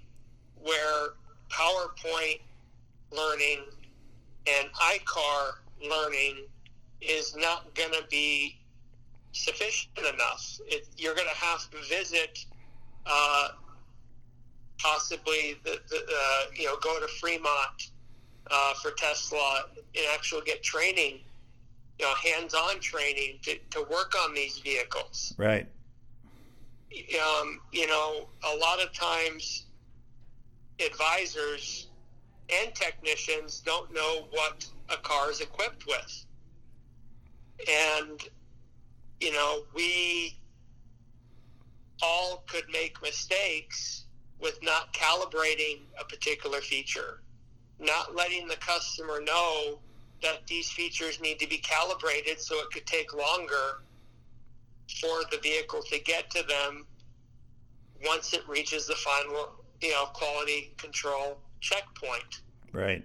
where 0.63 1.15
PowerPoint 1.51 2.41
learning 3.13 3.65
and 4.47 4.69
I-CAR 4.81 5.63
learning 5.83 6.47
is 7.01 7.37
not 7.37 7.75
going 7.75 7.93
to 7.93 8.05
be 8.11 8.59
sufficient 9.33 9.99
enough. 9.99 10.61
It, 10.67 10.87
you're 10.97 11.15
going 11.15 11.29
to 11.29 11.37
have 11.37 11.71
to 11.71 11.77
visit, 11.89 12.45
uh, 13.05 13.49
possibly 14.79 15.57
the, 15.65 15.79
the 15.89 15.97
uh, 15.97 16.45
you 16.55 16.67
know 16.67 16.77
go 16.83 16.99
to 17.01 17.07
Fremont 17.07 17.91
uh, 18.51 18.75
for 18.75 18.93
Tesla 18.93 19.65
and 19.75 20.05
actually 20.15 20.43
get 20.43 20.63
training, 20.63 21.21
you 21.99 22.07
know, 22.07 22.15
hands-on 22.15 22.81
training 22.81 23.39
to, 23.43 23.57
to 23.71 23.83
work 23.91 24.15
on 24.25 24.35
these 24.35 24.59
vehicles. 24.59 25.35
Right. 25.37 25.67
Um, 26.93 27.61
you 27.73 27.87
know, 27.87 28.29
a 28.53 28.57
lot 28.57 28.83
of 28.83 28.93
times 28.93 29.67
advisors 30.85 31.89
and 32.49 32.75
technicians 32.75 33.61
don't 33.61 33.93
know 33.93 34.27
what 34.31 34.67
a 34.89 34.97
car 34.97 35.31
is 35.31 35.41
equipped 35.41 35.87
with. 35.87 36.27
And, 37.69 38.21
you 39.21 39.33
know, 39.33 39.63
we 39.75 40.39
all 42.03 42.45
could 42.47 42.65
make 42.73 43.01
mistakes 43.03 44.05
with 44.39 44.59
not 44.63 44.93
calibrating 44.93 45.81
a 45.99 46.05
particular 46.05 46.61
feature 46.61 47.21
not 47.79 48.15
letting 48.15 48.49
the 48.49 48.57
customer 48.57 49.21
know 49.21 49.79
that 50.23 50.47
these 50.47 50.71
features 50.71 51.21
need 51.21 51.39
to 51.39 51.47
be 51.47 51.59
calibrated 51.59 52.41
so 52.41 52.57
it 52.57 52.71
could 52.73 52.87
take 52.87 53.13
longer 53.15 53.83
for 55.01 55.21
the 55.31 55.39
vehicle 55.43 55.83
to 55.83 55.99
get 56.01 56.31
to 56.31 56.43
them 56.47 56.87
once 58.05 58.33
it 58.33 58.47
reaches 58.49 58.87
the 58.87 58.95
final 58.95 59.51
you 59.81 59.91
know 59.91 60.07
quality 60.15 60.73
control 60.79 61.39
checkpoint 61.61 62.43
right 62.73 63.03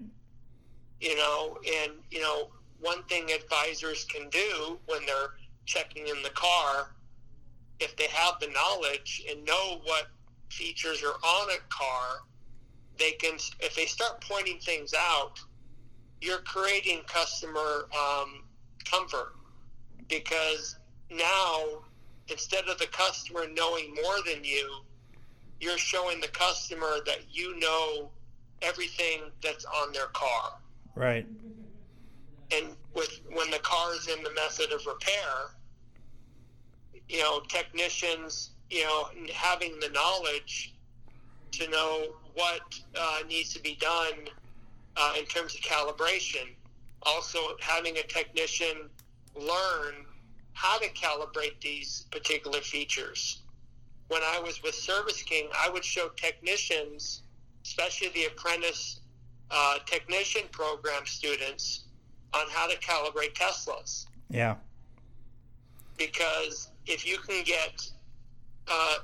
you 1.02 1.16
know 1.18 1.58
and 1.84 1.94
you 2.10 2.22
know 2.22 2.50
one 2.80 3.04
thing 3.04 3.30
advisors 3.32 4.06
can 4.06 4.30
do 4.30 4.80
when 4.86 5.06
they're 5.06 5.34
checking 5.66 6.08
in 6.08 6.24
the 6.24 6.30
car 6.32 6.96
if 7.80 7.96
they 7.98 8.08
have 8.08 8.36
the 8.40 8.48
knowledge 8.48 9.24
and 9.30 9.44
know 9.46 9.82
what 9.84 10.08
features 10.50 11.04
are 11.04 11.18
on 11.24 11.50
a 11.50 11.58
car 11.70 12.22
they 13.02 13.12
can 13.14 13.34
if 13.60 13.76
they 13.76 13.86
start 13.86 14.22
pointing 14.22 14.60
things 14.60 14.94
out, 14.94 15.40
you're 16.22 16.40
creating 16.40 17.02
customer 17.08 17.88
um, 17.98 18.44
comfort 18.86 19.34
because 20.08 20.78
now 21.10 21.82
instead 22.30 22.66
of 22.68 22.78
the 22.78 22.86
customer 22.88 23.46
knowing 23.52 23.96
more 23.96 24.18
than 24.26 24.44
you, 24.44 24.84
you're 25.60 25.80
showing 25.80 26.22
the 26.22 26.28
customer 26.28 26.98
that 27.06 27.22
you 27.32 27.60
know 27.60 28.12
everything 28.62 29.22
that's 29.42 29.66
on 29.66 29.92
their 29.94 30.08
car. 30.08 30.61
Right. 30.96 31.26
And 32.52 32.76
with 32.94 33.22
when 33.34 33.50
the 33.50 33.60
car 33.60 33.94
is 33.94 34.08
in 34.08 34.24
the 34.24 34.32
method 34.32 34.72
of 34.72 34.86
repair, 34.86 35.56
you 37.08 37.20
know, 37.20 37.42
technicians, 37.48 38.52
you 38.70 38.84
know, 38.84 39.10
having 39.34 39.80
the 39.80 39.90
knowledge 39.90 40.76
to 41.52 41.70
know 41.70 42.08
what 42.34 42.62
uh, 42.98 43.20
needs 43.28 43.54
to 43.54 43.62
be 43.62 43.76
done 43.76 44.30
uh, 44.96 45.14
in 45.18 45.26
terms 45.26 45.54
of 45.56 45.62
calibration. 45.62 46.56
Also, 47.04 47.40
having 47.60 47.98
a 47.98 48.04
technician 48.04 48.90
learn 49.36 50.06
how 50.54 50.78
to 50.78 50.88
calibrate 50.90 51.60
these 51.62 52.06
particular 52.12 52.62
features. 52.62 53.42
When 54.08 54.22
I 54.24 54.40
was 54.40 54.62
with 54.62 54.76
Service 54.76 55.24
King, 55.24 55.50
I 55.58 55.70
would 55.70 55.84
show 55.84 56.10
technicians, 56.10 57.24
especially 57.66 58.10
the 58.10 58.26
apprentice 58.26 59.01
uh, 59.52 59.80
technician 59.86 60.44
program 60.52 61.06
students, 61.06 61.86
on 62.34 62.46
how 62.50 62.68
to 62.68 62.78
calibrate 62.78 63.34
Teslas. 63.34 64.06
Yeah. 64.30 64.56
Because 65.98 66.70
if 66.86 67.06
you 67.06 67.18
can 67.18 67.44
get 67.44 67.90
uh, 68.68 68.96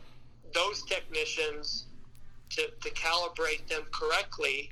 those 0.53 0.83
technicians 0.83 1.85
to, 2.51 2.69
to 2.81 2.89
calibrate 2.91 3.67
them 3.67 3.83
correctly, 3.91 4.71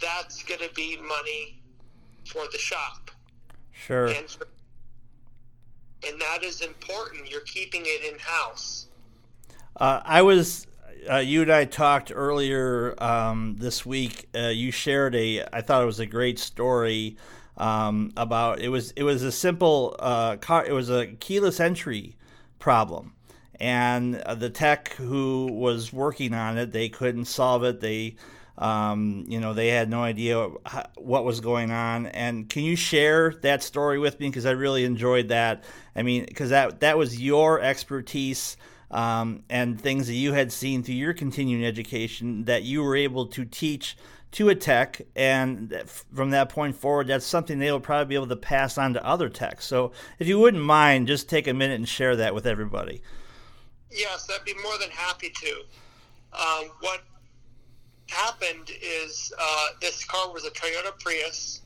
that's 0.00 0.42
going 0.42 0.60
to 0.60 0.72
be 0.74 0.98
money 0.98 1.62
for 2.26 2.42
the 2.52 2.58
shop. 2.58 3.10
Sure. 3.72 4.06
And, 4.06 4.28
for, 4.28 4.46
and 6.06 6.20
that 6.20 6.42
is 6.42 6.60
important. 6.60 7.30
You're 7.30 7.40
keeping 7.40 7.82
it 7.84 8.12
in 8.12 8.18
house. 8.18 8.88
Uh, 9.76 10.00
I 10.04 10.20
was 10.20 10.66
uh, 11.10 11.18
you 11.18 11.42
and 11.42 11.52
I 11.52 11.64
talked 11.64 12.12
earlier 12.14 12.94
um, 13.02 13.56
this 13.58 13.84
week. 13.84 14.28
Uh, 14.34 14.48
you 14.48 14.70
shared 14.70 15.14
a, 15.14 15.44
I 15.52 15.60
thought 15.60 15.82
it 15.82 15.86
was 15.86 16.00
a 16.00 16.06
great 16.06 16.38
story 16.38 17.16
um, 17.56 18.12
about 18.16 18.60
it 18.60 18.68
was 18.68 18.92
it 18.92 19.02
was 19.02 19.22
a 19.22 19.32
simple 19.32 19.96
uh, 19.98 20.36
car. 20.36 20.64
It 20.64 20.72
was 20.72 20.90
a 20.90 21.06
keyless 21.06 21.60
entry 21.60 22.16
problem, 22.58 23.14
and 23.60 24.16
uh, 24.16 24.34
the 24.34 24.50
tech 24.50 24.94
who 24.94 25.48
was 25.52 25.92
working 25.92 26.34
on 26.34 26.56
it 26.56 26.72
they 26.72 26.88
couldn't 26.88 27.26
solve 27.26 27.64
it. 27.64 27.80
They 27.80 28.16
um, 28.58 29.24
you 29.28 29.40
know, 29.40 29.54
they 29.54 29.68
had 29.68 29.88
no 29.88 30.02
idea 30.02 30.48
what 30.96 31.24
was 31.24 31.40
going 31.40 31.70
on. 31.70 32.06
And 32.06 32.48
can 32.48 32.62
you 32.62 32.76
share 32.76 33.34
that 33.42 33.62
story 33.62 33.98
with 33.98 34.20
me? 34.20 34.28
Because 34.28 34.46
I 34.46 34.50
really 34.52 34.84
enjoyed 34.84 35.28
that. 35.28 35.64
I 35.96 36.02
mean, 36.02 36.26
because 36.26 36.50
that 36.50 36.80
that 36.80 36.98
was 36.98 37.20
your 37.20 37.60
expertise 37.60 38.56
um, 38.92 39.42
and 39.48 39.80
things 39.80 40.06
that 40.06 40.14
you 40.14 40.32
had 40.32 40.52
seen 40.52 40.82
through 40.82 40.94
your 40.94 41.14
continuing 41.14 41.64
education 41.64 42.44
that 42.44 42.62
you 42.62 42.82
were 42.82 42.96
able 42.96 43.26
to 43.26 43.44
teach 43.44 43.96
to 44.32 44.48
a 44.48 44.54
tech, 44.54 45.02
and 45.14 45.82
from 45.86 46.30
that 46.30 46.48
point 46.48 46.74
forward, 46.74 47.06
that's 47.06 47.26
something 47.26 47.58
they 47.58 47.70
will 47.70 47.80
probably 47.80 48.06
be 48.06 48.14
able 48.14 48.28
to 48.28 48.36
pass 48.36 48.78
on 48.78 48.94
to 48.94 49.04
other 49.04 49.28
techs. 49.28 49.66
So, 49.66 49.92
if 50.18 50.26
you 50.26 50.38
wouldn't 50.38 50.62
mind, 50.62 51.06
just 51.06 51.28
take 51.28 51.46
a 51.46 51.52
minute 51.52 51.74
and 51.74 51.88
share 51.88 52.16
that 52.16 52.34
with 52.34 52.46
everybody. 52.46 53.02
Yes, 53.90 54.28
I'd 54.32 54.44
be 54.44 54.54
more 54.62 54.78
than 54.78 54.88
happy 54.90 55.28
to. 55.28 55.50
Um, 56.32 56.70
what 56.80 57.02
happened 58.08 58.70
is 58.82 59.32
uh, 59.38 59.66
this 59.82 60.04
car 60.04 60.32
was 60.32 60.46
a 60.46 60.50
Toyota 60.50 60.98
Prius, 60.98 61.60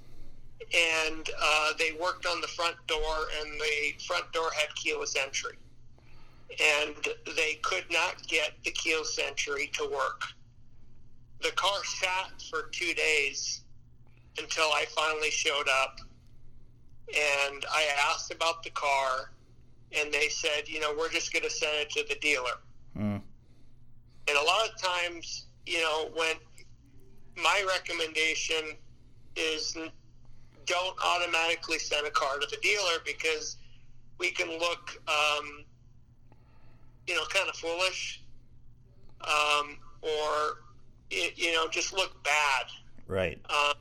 and 0.61 1.29
uh, 1.41 1.73
they 1.79 1.93
worked 2.01 2.27
on 2.27 2.41
the 2.41 2.49
front 2.49 2.77
door, 2.89 3.27
and 3.41 3.61
the 3.61 4.05
front 4.05 4.33
door 4.33 4.51
had 4.57 4.75
keyless 4.75 5.15
entry, 5.17 5.57
and 6.51 6.95
they 7.37 7.55
could 7.63 7.85
not 7.91 8.27
get 8.29 8.53
the 8.65 8.71
keyless 8.71 9.19
entry 9.19 9.71
to 9.75 9.89
work 9.93 10.23
the 11.43 11.51
car 11.53 11.85
sat 11.85 12.43
for 12.51 12.69
two 12.73 12.95
days 12.95 13.63
until 14.39 14.65
I 14.65 14.85
finally 14.95 15.31
showed 15.31 15.69
up. 15.83 15.99
And 17.09 17.65
I 17.71 17.85
asked 18.11 18.33
about 18.33 18.63
the 18.63 18.71
car, 18.71 19.33
and 19.93 20.13
they 20.13 20.29
said, 20.29 20.69
you 20.69 20.81
know, 20.81 20.95
we're 20.99 21.11
just 21.11 21.33
going 21.33 21.45
to 21.45 21.51
send 21.51 21.73
it 21.77 21.91
to 21.91 22.05
the 22.09 22.19
dealer. 22.21 22.59
Mm. 22.97 23.21
And 24.29 24.39
a 24.39 24.43
lot 24.43 24.69
of 24.69 24.83
times, 24.83 25.47
you 25.67 25.81
know, 25.81 26.11
when 26.15 26.35
my 27.37 27.65
recommendation 27.69 28.77
is 29.37 29.77
don't 30.65 30.97
automatically 31.05 31.79
send 31.79 32.07
a 32.07 32.11
car 32.11 32.39
to 32.39 32.47
the 32.51 32.57
dealer 32.57 32.99
because 33.05 33.59
we 34.19 34.33
can 34.33 34.59
look, 34.59 35.01
um, 35.07 35.65
you 37.07 37.15
know, 37.15 37.25
kind 37.27 37.49
of 37.49 37.57
foolish 37.57 38.23
um, 39.23 39.79
or 40.03 40.59
it, 41.11 41.35
you 41.37 41.53
know, 41.53 41.69
just 41.69 41.93
look 41.93 42.23
bad. 42.25 42.67
Right. 43.07 43.41
Uh, 43.49 43.75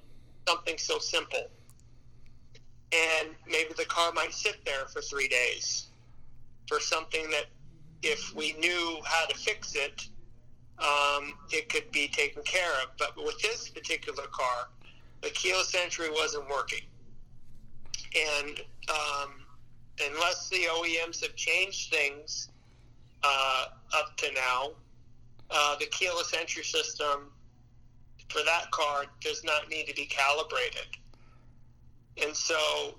something 0.47 0.77
so 0.77 0.99
simple. 0.99 1.49
And 2.93 3.29
maybe 3.47 3.73
the 3.75 3.85
car 3.85 4.11
might 4.13 4.33
sit 4.33 4.63
there 4.65 4.85
for 4.85 5.01
three 5.01 5.27
days 5.27 5.87
for 6.67 6.79
something 6.79 7.29
that, 7.31 7.45
if 8.03 8.35
we 8.35 8.53
knew 8.59 8.99
how 9.03 9.25
to 9.25 9.35
fix 9.35 9.73
it, 9.73 10.07
um, 10.77 11.33
it 11.51 11.69
could 11.69 11.89
be 11.91 12.07
taken 12.07 12.43
care 12.43 12.71
of. 12.83 12.89
But 12.99 13.15
with 13.17 13.39
this 13.41 13.69
particular 13.69 14.25
car, 14.31 14.69
the 15.21 15.29
keyless 15.31 15.73
entry 15.73 16.11
wasn't 16.11 16.47
working. 16.47 16.83
And 18.15 18.59
um, 18.89 19.31
unless 20.07 20.49
the 20.49 20.67
OEMs 20.69 21.21
have 21.21 21.35
changed 21.35 21.91
things 21.91 22.49
uh, 23.25 23.65
up 23.93 24.15
to 24.17 24.31
now, 24.33 24.69
uh, 25.49 25.75
the 25.79 25.85
keyless 25.87 26.33
entry 26.33 26.63
system 26.63 27.31
for 28.29 28.41
that 28.45 28.69
car 28.71 29.05
does 29.21 29.43
not 29.43 29.69
need 29.69 29.87
to 29.87 29.93
be 29.93 30.05
calibrated. 30.05 30.87
And 32.23 32.35
so, 32.35 32.95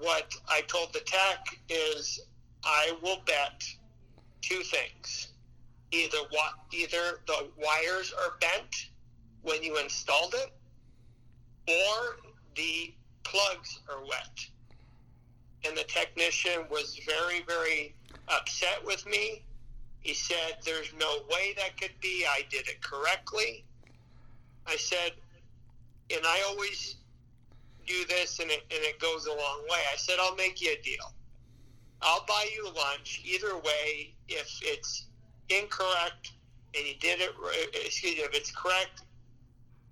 what 0.00 0.34
I 0.48 0.62
told 0.62 0.92
the 0.92 1.00
tech 1.00 1.58
is, 1.68 2.20
I 2.64 2.96
will 3.02 3.20
bet 3.26 3.64
two 4.42 4.62
things: 4.62 5.28
either 5.92 6.18
what, 6.30 6.54
either 6.72 7.20
the 7.26 7.48
wires 7.56 8.12
are 8.12 8.36
bent 8.40 8.90
when 9.42 9.62
you 9.62 9.78
installed 9.78 10.34
it, 10.34 10.50
or 11.68 12.16
the 12.56 12.92
plugs 13.22 13.80
are 13.88 14.02
wet. 14.02 14.46
And 15.66 15.76
the 15.76 15.84
technician 15.84 16.66
was 16.70 17.00
very, 17.06 17.42
very 17.46 17.94
upset 18.28 18.84
with 18.84 19.06
me 19.06 19.42
he 20.04 20.12
said, 20.12 20.58
There's 20.64 20.92
no 21.00 21.22
way 21.30 21.54
that 21.56 21.80
could 21.80 21.98
be. 22.00 22.24
I 22.28 22.42
did 22.50 22.68
it 22.68 22.80
correctly. 22.82 23.64
I 24.66 24.76
said, 24.76 25.12
and 26.10 26.20
I 26.24 26.42
always 26.48 26.96
do 27.86 28.04
this 28.08 28.38
and 28.38 28.50
it, 28.50 28.62
and 28.70 28.82
it 28.84 29.00
goes 29.00 29.26
a 29.26 29.30
long 29.30 29.62
way. 29.68 29.80
I 29.92 29.96
said, 29.96 30.16
I'll 30.20 30.36
make 30.36 30.60
you 30.60 30.72
a 30.78 30.82
deal. 30.82 31.12
I'll 32.02 32.24
buy 32.26 32.46
you 32.54 32.64
lunch 32.66 33.22
either 33.24 33.56
way 33.56 34.14
if 34.28 34.58
it's 34.62 35.06
incorrect 35.48 36.32
and 36.76 36.86
you 36.86 36.94
did 37.00 37.20
it, 37.20 37.30
excuse 37.74 38.16
me, 38.16 38.20
if 38.20 38.34
it's 38.34 38.50
correct, 38.50 39.02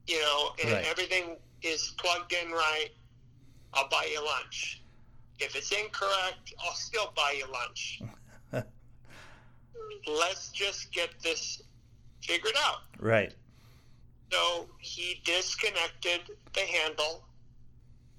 you 0.06 0.20
know, 0.20 0.50
and 0.62 0.72
right. 0.72 0.86
everything 0.86 1.36
is 1.62 1.94
plugged 1.96 2.34
in 2.34 2.50
right, 2.50 2.90
I'll 3.72 3.88
buy 3.88 4.08
you 4.12 4.22
lunch. 4.24 4.82
If 5.38 5.56
it's 5.56 5.72
incorrect, 5.72 6.52
I'll 6.62 6.74
still 6.74 7.12
buy 7.16 7.36
you 7.38 7.46
lunch. 7.50 8.02
just 10.62 10.92
get 10.92 11.10
this 11.22 11.62
figured 12.20 12.54
out. 12.64 12.82
Right. 12.98 13.34
So 14.30 14.68
he 14.78 15.20
disconnected 15.24 16.20
the 16.54 16.60
handle 16.60 17.24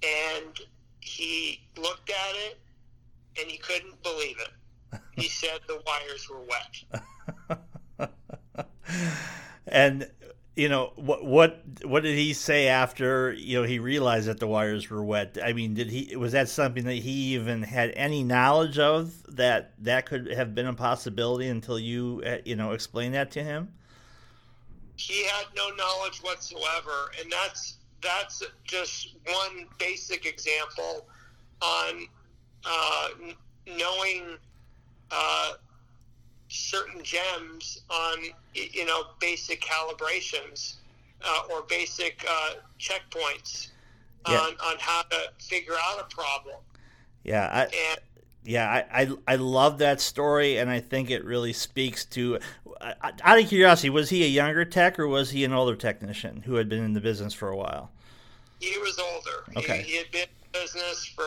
and 0.04 0.60
he 1.00 1.62
looked 1.78 2.10
at 2.10 2.36
it 2.48 2.60
and 3.40 3.50
he 3.50 3.58
couldn't 3.58 4.02
believe 4.04 4.38
it. 4.40 5.00
He 5.16 5.28
said 5.30 5.60
the 5.68 5.82
wires 5.86 6.30
were 6.30 6.42
wet. 8.00 8.10
and 9.68 10.10
you 10.56 10.70
know 10.70 10.94
what 10.96 11.24
what 11.26 11.64
what 11.84 12.04
did 12.04 12.16
he 12.16 12.34
say 12.34 12.68
after 12.68 13.34
you 13.34 13.60
know 13.60 13.68
he 13.68 13.80
realized 13.80 14.28
that 14.28 14.40
the 14.40 14.48
wires 14.48 14.90
were 14.90 15.04
wet? 15.04 15.38
I 15.44 15.54
mean 15.54 15.74
did 15.74 15.90
he 15.90 16.16
was 16.16 16.34
that 16.34 16.50
something 16.50 16.84
that 16.86 16.94
he 16.94 17.34
even 17.34 17.64
had 17.64 17.92
any 17.96 18.24
knowledge 18.24 18.78
of 18.78 19.14
that 19.36 19.74
that 19.84 20.06
could 20.06 20.32
have 20.32 20.54
been 20.54 20.68
a 20.68 20.74
possibility 20.74 21.48
until 21.48 21.80
you 21.80 22.22
uh, 22.26 22.38
you 22.46 22.56
know 22.56 22.72
explained 22.72 23.16
that 23.16 23.32
to 23.32 23.44
him? 23.44 23.74
He 24.96 25.26
had 25.26 25.46
no 25.56 25.70
knowledge 25.72 26.20
whatsoever. 26.20 27.12
And 27.20 27.32
that's 27.32 27.78
that's 28.02 28.44
just 28.64 29.16
one 29.26 29.66
basic 29.80 30.26
example 30.26 31.08
on 31.62 32.08
uh, 32.66 33.10
knowing 33.66 34.38
uh, 35.12 35.54
certain 36.54 37.04
gems 37.04 37.82
on 37.90 38.20
you 38.54 38.86
know 38.86 39.06
basic 39.20 39.62
calibrations 39.62 40.76
uh, 41.26 41.42
or 41.52 41.64
basic 41.64 42.24
uh, 42.30 42.52
checkpoints 42.80 43.70
yeah. 44.28 44.38
on, 44.38 44.52
on 44.66 44.76
how 44.80 45.02
to 45.04 45.18
figure 45.40 45.74
out 45.74 46.00
a 46.00 46.16
problem. 46.16 46.58
Yeah, 47.24 47.50
I, 47.52 47.62
and, 47.64 48.00
yeah, 48.44 48.70
I, 48.70 49.02
I, 49.02 49.12
I 49.28 49.36
love 49.38 49.80
that 49.80 50.02
story, 50.02 50.58
and 50.58 50.70
I 50.70 50.80
think 50.80 51.10
it 51.10 51.24
really 51.26 51.54
speaks 51.54 52.06
to. 52.06 52.40
Out 53.02 53.40
of 53.40 53.48
curiosity, 53.48 53.90
was 53.90 54.10
he 54.10 54.26
a 54.26 54.28
younger 54.28 54.66
tech 54.66 55.00
or 55.00 55.08
was 55.08 55.32
he 55.32 55.46
an 55.46 55.54
older 55.54 55.76
technician 55.76 56.44
who 56.46 56.56
had 56.56 56.68
been 56.68 56.84
in 56.84 56.92
the 56.92 57.00
business 57.00 57.34
for 57.34 57.48
a 57.48 57.56
while? 57.56 57.92
He 58.60 58.78
was 58.80 59.00
older. 59.00 59.46
Okay. 59.56 59.84
He, 59.84 59.92
he 59.92 59.98
had 59.98 60.12
been 60.12 60.22
in 60.24 60.62
business 60.62 61.06
for 61.06 61.24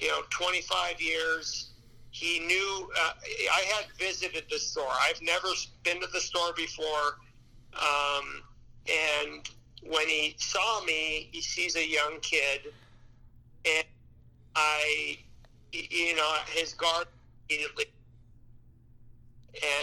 you 0.00 0.08
know 0.08 0.22
25 0.30 1.00
years 1.00 1.68
he 2.14 2.38
knew 2.38 2.88
uh, 2.96 3.12
I 3.52 3.62
had 3.74 3.86
visited 3.98 4.44
the 4.48 4.58
store. 4.58 4.86
I've 5.02 5.20
never 5.20 5.48
been 5.82 6.00
to 6.00 6.06
the 6.12 6.20
store 6.20 6.52
before, 6.56 7.18
um, 7.74 8.40
and 8.88 9.48
when 9.82 10.06
he 10.06 10.36
saw 10.38 10.84
me, 10.84 11.28
he 11.32 11.40
sees 11.40 11.74
a 11.74 11.84
young 11.84 12.20
kid, 12.22 12.72
and 13.66 13.84
I, 14.54 15.18
you 15.72 16.14
know, 16.14 16.36
his 16.54 16.72
guard 16.74 17.08
immediately. 17.50 17.86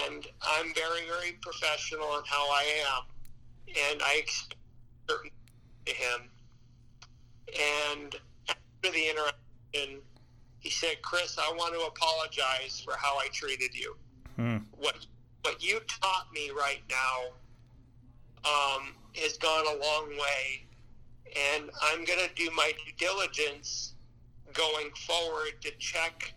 And 0.08 0.26
I'm 0.41 0.74
very, 0.74 1.06
very 1.08 1.34
professional 1.41 2.17
in 2.17 2.24
how 2.26 2.50
I 2.50 2.63
am, 2.88 3.04
and 3.91 4.02
I 4.02 4.15
expect 4.20 4.56
to 5.08 5.94
him. 5.94 6.30
And 7.94 8.15
after 8.48 8.89
the 8.89 9.10
interaction 9.10 10.02
he 10.62 10.69
said, 10.69 11.02
"Chris, 11.02 11.38
I 11.38 11.52
want 11.58 11.74
to 11.74 11.82
apologize 11.82 12.82
for 12.84 12.95
how 12.95 13.17
I 13.17 13.28
treated 13.34 13.76
you. 13.76 13.95
Hmm. 14.38 14.58
What 14.78 15.06
what 15.41 15.62
you 15.62 15.80
taught 15.88 16.28
me 16.34 16.52
right 16.52 16.82
now 16.89 17.34
um, 18.45 18.93
has 19.15 19.38
gone 19.38 19.65
a 19.65 19.84
long 19.84 20.10
way, 20.10 20.63
and 21.54 21.69
I'm 21.82 22.06
going 22.06 22.19
to 22.19 22.34
do 22.36 22.50
my 22.56 22.71
due 22.86 22.93
diligence 22.97 23.93
going 24.54 24.89
forward 25.08 25.62
to 25.62 25.71
check 25.80 26.34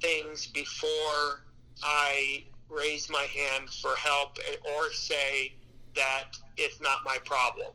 things 0.00 0.46
before 0.46 1.44
I 1.82 2.44
raise 2.68 3.10
my 3.10 3.22
hand 3.22 3.70
for 3.70 3.94
help 3.96 4.38
or 4.76 4.92
say 4.92 5.54
that 5.94 6.36
it's 6.56 6.80
not 6.80 6.98
my 7.04 7.18
problem. 7.24 7.72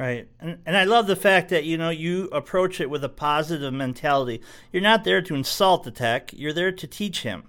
Right. 0.00 0.28
And, 0.40 0.62
and 0.64 0.78
I 0.78 0.84
love 0.84 1.06
the 1.06 1.14
fact 1.14 1.50
that, 1.50 1.64
you 1.64 1.76
know, 1.76 1.90
you 1.90 2.30
approach 2.32 2.80
it 2.80 2.88
with 2.88 3.04
a 3.04 3.08
positive 3.10 3.70
mentality. 3.74 4.40
You're 4.72 4.82
not 4.82 5.04
there 5.04 5.20
to 5.20 5.34
insult 5.34 5.82
the 5.82 5.90
tech, 5.90 6.32
you're 6.32 6.54
there 6.54 6.72
to 6.72 6.86
teach 6.86 7.22
him. 7.22 7.42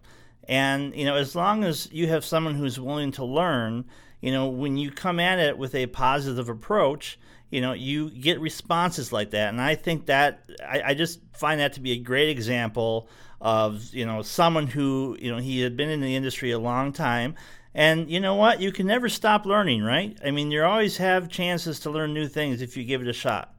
And, 0.49 0.93
you 0.93 1.05
know, 1.05 1.15
as 1.15 1.33
long 1.33 1.63
as 1.63 1.87
you 1.93 2.07
have 2.07 2.25
someone 2.25 2.55
who's 2.55 2.77
willing 2.77 3.13
to 3.13 3.23
learn, 3.23 3.85
you 4.19 4.33
know, 4.33 4.49
when 4.49 4.75
you 4.75 4.91
come 4.91 5.17
at 5.17 5.39
it 5.39 5.57
with 5.57 5.73
a 5.73 5.85
positive 5.87 6.49
approach, 6.49 7.17
you 7.51 7.61
know, 7.61 7.71
you 7.71 8.09
get 8.09 8.41
responses 8.41 9.13
like 9.13 9.31
that. 9.31 9.47
And 9.47 9.61
I 9.61 9.75
think 9.75 10.07
that, 10.07 10.43
I, 10.61 10.81
I 10.87 10.93
just 10.93 11.21
find 11.31 11.61
that 11.61 11.71
to 11.73 11.79
be 11.79 11.93
a 11.93 11.99
great 11.99 12.27
example 12.27 13.07
of, 13.39 13.93
you 13.93 14.05
know, 14.05 14.23
someone 14.23 14.67
who, 14.67 15.15
you 15.21 15.31
know, 15.31 15.37
he 15.37 15.61
had 15.61 15.77
been 15.77 15.89
in 15.89 16.01
the 16.01 16.17
industry 16.17 16.51
a 16.51 16.59
long 16.59 16.91
time 16.91 17.35
and 17.73 18.09
you 18.09 18.19
know 18.19 18.35
what? 18.35 18.59
You 18.59 18.71
can 18.71 18.87
never 18.87 19.07
stop 19.09 19.45
learning, 19.45 19.83
right? 19.83 20.17
I 20.23 20.31
mean, 20.31 20.51
you 20.51 20.63
always 20.63 20.97
have 20.97 21.29
chances 21.29 21.79
to 21.81 21.89
learn 21.89 22.13
new 22.13 22.27
things 22.27 22.61
if 22.61 22.75
you 22.75 22.83
give 22.83 23.01
it 23.01 23.07
a 23.07 23.13
shot. 23.13 23.55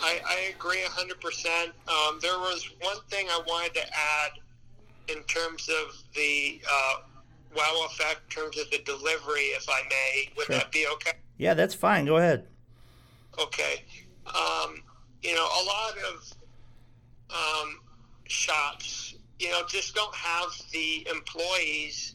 I, 0.00 0.20
I 0.26 0.52
agree 0.54 0.82
100%. 0.82 1.66
Um, 1.66 2.18
there 2.20 2.38
was 2.38 2.68
one 2.80 2.96
thing 3.08 3.26
I 3.28 3.40
wanted 3.46 3.74
to 3.74 3.82
add 3.82 4.32
in 5.08 5.22
terms 5.24 5.68
of 5.68 6.02
the 6.14 6.60
uh, 6.68 6.94
wow 7.56 7.86
effect, 7.86 8.20
in 8.24 8.42
terms 8.42 8.58
of 8.58 8.70
the 8.70 8.78
delivery, 8.78 9.50
if 9.54 9.68
I 9.68 9.82
may. 9.88 10.30
Would 10.36 10.46
sure. 10.46 10.56
that 10.56 10.72
be 10.72 10.86
okay? 10.94 11.12
Yeah, 11.38 11.54
that's 11.54 11.74
fine. 11.74 12.06
Go 12.06 12.16
ahead. 12.16 12.46
Okay. 13.38 13.82
Um, 14.26 14.82
you 15.22 15.34
know, 15.34 15.44
a 15.44 15.62
lot 15.64 15.94
of 16.10 16.32
um, 17.30 17.80
shops, 18.24 19.14
you 19.38 19.50
know, 19.50 19.62
just 19.68 19.94
don't 19.94 20.14
have 20.14 20.50
the 20.72 21.06
employees 21.10 22.14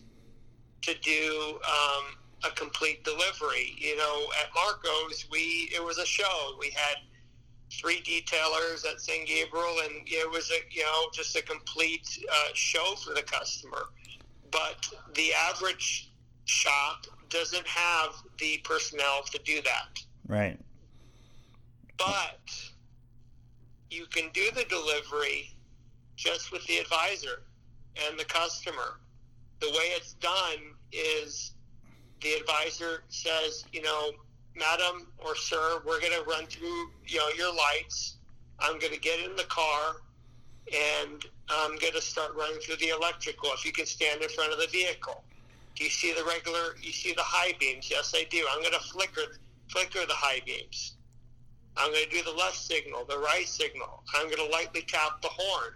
to 0.81 0.93
do 1.01 1.59
um, 1.67 2.17
a 2.45 2.55
complete 2.55 3.03
delivery. 3.03 3.75
You 3.77 3.97
know, 3.97 4.27
at 4.41 4.49
Marco's, 4.53 5.25
we 5.31 5.69
it 5.73 5.83
was 5.83 5.97
a 5.97 6.05
show. 6.05 6.55
We 6.59 6.69
had 6.69 6.97
three 7.71 8.01
detailers 8.01 8.85
at 8.89 9.01
San 9.01 9.25
Gabriel, 9.25 9.77
and 9.83 9.93
it 10.05 10.29
was 10.29 10.51
a 10.51 10.59
you 10.71 10.83
know 10.83 11.07
just 11.13 11.35
a 11.35 11.41
complete 11.41 12.07
uh, 12.29 12.49
show 12.53 12.95
for 12.95 13.13
the 13.13 13.23
customer. 13.23 13.85
But 14.51 14.87
the 15.15 15.33
average 15.49 16.11
shop 16.45 17.05
doesn't 17.29 17.67
have 17.67 18.15
the 18.39 18.59
personnel 18.63 19.23
to 19.31 19.39
do 19.43 19.61
that. 19.63 19.99
Right. 20.27 20.57
But 21.97 22.39
you 23.89 24.05
can 24.05 24.29
do 24.33 24.49
the 24.55 24.63
delivery 24.65 25.51
just 26.15 26.51
with 26.51 26.65
the 26.67 26.77
advisor 26.77 27.43
and 28.05 28.17
the 28.19 28.25
customer 28.25 28.99
the 29.59 29.67
way 29.67 29.91
it's 29.95 30.13
done 30.13 30.73
is 30.91 31.53
the 32.21 32.33
advisor 32.33 33.03
says, 33.09 33.65
you 33.71 33.81
know, 33.81 34.11
madam 34.55 35.07
or 35.19 35.35
sir, 35.35 35.81
we're 35.85 35.99
going 35.99 36.13
to 36.13 36.23
run 36.23 36.45
through, 36.47 36.89
you 37.05 37.19
know, 37.19 37.29
your 37.37 37.53
lights. 37.53 38.17
I'm 38.59 38.79
going 38.79 38.93
to 38.93 38.99
get 38.99 39.19
in 39.19 39.35
the 39.35 39.43
car 39.43 39.97
and 40.73 41.23
I'm 41.49 41.77
going 41.77 41.93
to 41.93 42.01
start 42.01 42.35
running 42.35 42.59
through 42.59 42.77
the 42.77 42.89
electrical. 42.89 43.49
If 43.53 43.65
you 43.65 43.71
can 43.71 43.85
stand 43.85 44.21
in 44.21 44.29
front 44.29 44.51
of 44.51 44.59
the 44.59 44.67
vehicle, 44.67 45.23
do 45.75 45.83
you 45.83 45.89
see 45.89 46.13
the 46.13 46.23
regular? 46.25 46.75
You 46.81 46.91
see 46.91 47.13
the 47.13 47.23
high 47.23 47.53
beams? 47.59 47.89
Yes, 47.89 48.13
I 48.15 48.25
do. 48.29 48.43
I'm 48.51 48.61
going 48.61 48.73
to 48.73 48.79
flicker 48.79 49.37
flicker 49.69 50.05
the 50.07 50.13
high 50.13 50.41
beams. 50.45 50.95
I'm 51.75 51.91
going 51.91 52.05
to 52.05 52.09
do 52.09 52.23
the 52.23 52.31
left 52.31 52.55
signal, 52.55 53.05
the 53.05 53.19
right 53.19 53.47
signal. 53.47 54.03
I'm 54.15 54.25
going 54.25 54.37
to 54.37 54.51
lightly 54.51 54.81
tap 54.81 55.21
the 55.21 55.29
horn. 55.29 55.73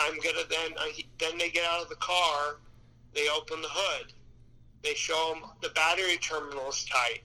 I'm 0.00 0.14
gonna 0.16 0.46
then 0.48 0.72
I, 0.78 0.92
then 1.18 1.38
they 1.38 1.50
get 1.50 1.64
out 1.64 1.82
of 1.82 1.88
the 1.88 1.96
car, 1.96 2.56
they 3.14 3.28
open 3.28 3.60
the 3.62 3.68
hood, 3.70 4.12
they 4.82 4.94
show 4.94 5.34
them 5.34 5.50
the 5.62 5.70
battery 5.70 6.16
terminal 6.18 6.68
is 6.68 6.84
tight, 6.84 7.22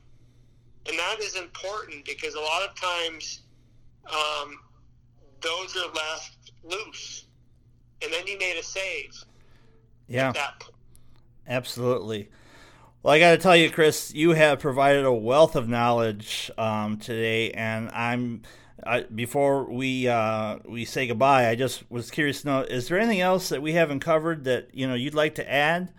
and 0.87 0.97
that 0.97 1.19
is 1.19 1.35
important 1.35 2.05
because 2.05 2.35
a 2.35 2.39
lot 2.39 2.67
of 2.67 2.75
times 2.75 3.41
um, 4.07 4.59
those 5.41 5.75
are 5.77 5.91
left 5.93 6.51
loose, 6.63 7.25
and 8.01 8.11
then 8.11 8.25
you 8.27 8.37
made 8.37 8.57
a 8.57 8.63
save. 8.63 9.23
Yeah. 10.07 10.33
Absolutely. 11.47 12.29
Well, 13.01 13.13
I 13.13 13.19
got 13.19 13.31
to 13.31 13.37
tell 13.37 13.55
you, 13.55 13.69
Chris, 13.69 14.13
you 14.13 14.31
have 14.31 14.59
provided 14.59 15.03
a 15.03 15.11
wealth 15.11 15.57
of 15.57 15.67
knowledge 15.67 16.49
um, 16.57 16.97
today, 16.97 17.51
and 17.51 17.89
I'm 17.89 18.43
Before 19.13 19.63
we 19.71 20.07
uh, 20.07 20.59
we 20.65 20.85
say 20.85 21.07
goodbye, 21.07 21.49
I 21.49 21.55
just 21.55 21.89
was 21.89 22.11
curious 22.11 22.41
to 22.41 22.47
know: 22.47 22.61
is 22.61 22.87
there 22.87 22.99
anything 22.99 23.21
else 23.21 23.49
that 23.49 23.61
we 23.61 23.73
haven't 23.73 24.01
covered 24.01 24.43
that 24.43 24.69
you 24.73 24.87
know 24.87 24.93
you'd 24.93 25.13
like 25.13 25.35
to 25.35 25.51
add? 25.51 25.89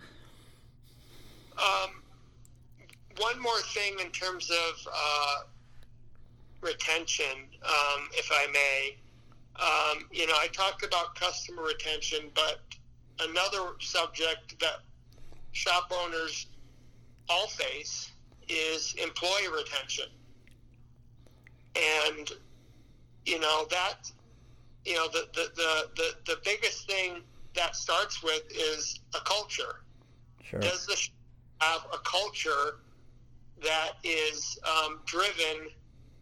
Um, 1.57 2.03
one 3.17 3.41
more 3.41 3.59
thing 3.73 3.97
in 3.99 4.11
terms 4.11 4.51
of 4.51 4.87
uh, 4.93 5.35
retention, 6.61 7.47
um, 7.63 8.09
if 8.13 8.29
I 8.31 8.47
may. 8.51 8.97
Um, 9.55 10.05
you 10.11 10.27
know, 10.27 10.33
I 10.37 10.47
talked 10.47 10.83
about 10.83 11.15
customer 11.15 11.63
retention, 11.63 12.29
but 12.35 12.59
another 13.19 13.75
subject 13.79 14.59
that 14.59 14.81
shop 15.53 15.91
owners 15.91 16.47
all 17.29 17.47
face 17.47 18.11
is 18.49 18.93
employee 19.01 19.47
retention. 19.55 20.07
And 21.75 22.31
you 23.25 23.39
know 23.39 23.65
that 23.69 24.11
you 24.85 24.95
know 24.95 25.07
the 25.07 25.27
the, 25.33 25.49
the, 25.55 25.89
the, 25.95 26.33
the 26.33 26.39
biggest 26.43 26.87
thing 26.87 27.21
that 27.55 27.75
starts 27.75 28.21
with 28.21 28.43
is 28.51 28.99
a 29.15 29.19
culture. 29.19 29.81
Sure. 30.43 30.59
does 30.59 30.85
the 30.85 30.95
have 31.59 31.85
a 31.91 31.97
culture 31.99 32.79
that 33.63 33.93
is 34.03 34.59
um, 34.63 34.99
driven 35.05 35.69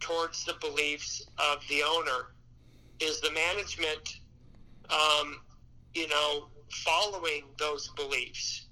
towards 0.00 0.44
the 0.44 0.54
beliefs 0.60 1.26
of 1.38 1.62
the 1.68 1.82
owner? 1.82 2.32
Is 3.00 3.20
the 3.20 3.30
management 3.32 4.20
um, 4.88 5.40
you 5.92 6.08
know 6.08 6.48
following 6.70 7.44
those 7.58 7.88
beliefs? 7.96 8.66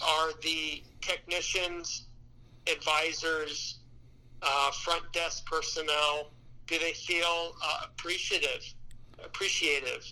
Are 0.00 0.32
the 0.42 0.82
technicians 1.00 2.06
advisors 2.70 3.78
uh, 4.42 4.70
front 4.72 5.10
desk 5.12 5.46
personnel 5.46 6.32
do 6.66 6.78
they 6.78 6.92
feel 6.92 7.54
uh, 7.62 7.86
appreciative? 7.86 8.62
Appreciative? 9.24 10.04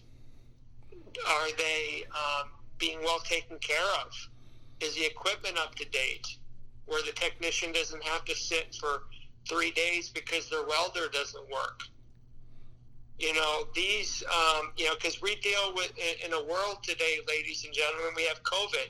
Are 1.28 1.48
they 1.56 2.04
um, 2.10 2.48
being 2.78 2.98
well 3.02 3.20
taken 3.20 3.58
care 3.58 3.86
of? 4.04 4.12
Is 4.80 4.94
the 4.94 5.04
equipment 5.04 5.58
up 5.58 5.74
to 5.76 5.88
date? 5.88 6.26
Where 6.86 7.02
the 7.02 7.12
technician 7.12 7.72
doesn't 7.72 8.02
have 8.02 8.24
to 8.24 8.34
sit 8.34 8.74
for 8.74 9.04
three 9.48 9.70
days 9.70 10.08
because 10.08 10.50
their 10.50 10.64
welder 10.66 11.08
doesn't 11.12 11.48
work. 11.50 11.80
You 13.18 13.34
know 13.34 13.68
these. 13.74 14.24
Um, 14.24 14.72
you 14.76 14.86
know 14.86 14.94
because 14.94 15.22
we 15.22 15.36
deal 15.36 15.72
with 15.74 15.92
in 16.24 16.32
a 16.32 16.44
world 16.44 16.78
today, 16.82 17.18
ladies 17.28 17.64
and 17.64 17.72
gentlemen, 17.72 18.12
we 18.16 18.24
have 18.24 18.42
COVID. 18.42 18.88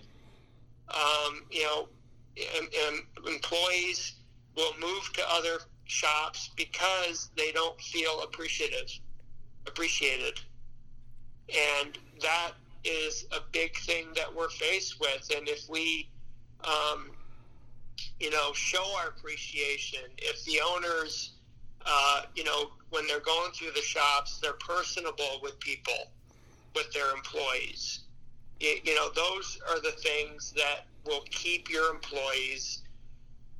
Um, 0.88 1.44
you 1.50 1.62
know, 1.62 1.88
and 2.36 3.00
employees 3.26 4.14
will 4.56 4.72
move 4.80 5.12
to 5.14 5.22
other 5.30 5.58
shops 5.92 6.50
because 6.56 7.30
they 7.36 7.52
don't 7.52 7.80
feel 7.80 8.22
appreciative 8.22 8.90
appreciated. 9.66 10.40
And 11.48 11.98
that 12.20 12.52
is 12.84 13.26
a 13.32 13.38
big 13.52 13.76
thing 13.76 14.08
that 14.16 14.34
we're 14.34 14.48
faced 14.48 14.98
with. 15.00 15.30
And 15.36 15.48
if 15.48 15.68
we 15.68 16.08
um, 16.64 17.10
you 18.18 18.30
know 18.30 18.52
show 18.52 18.84
our 19.00 19.08
appreciation 19.08 20.00
if 20.18 20.44
the 20.44 20.60
owners 20.60 21.32
uh, 21.84 22.22
you 22.34 22.44
know 22.44 22.70
when 22.90 23.06
they're 23.06 23.20
going 23.20 23.50
through 23.52 23.72
the 23.72 23.82
shops 23.82 24.38
they're 24.38 24.52
personable 24.54 25.40
with 25.42 25.58
people 25.60 26.10
with 26.74 26.90
their 26.92 27.12
employees. 27.14 28.00
You, 28.60 28.76
you 28.84 28.94
know 28.94 29.10
those 29.14 29.58
are 29.68 29.80
the 29.80 29.92
things 29.92 30.52
that 30.56 30.86
will 31.04 31.24
keep 31.30 31.68
your 31.68 31.92
employees 31.92 32.81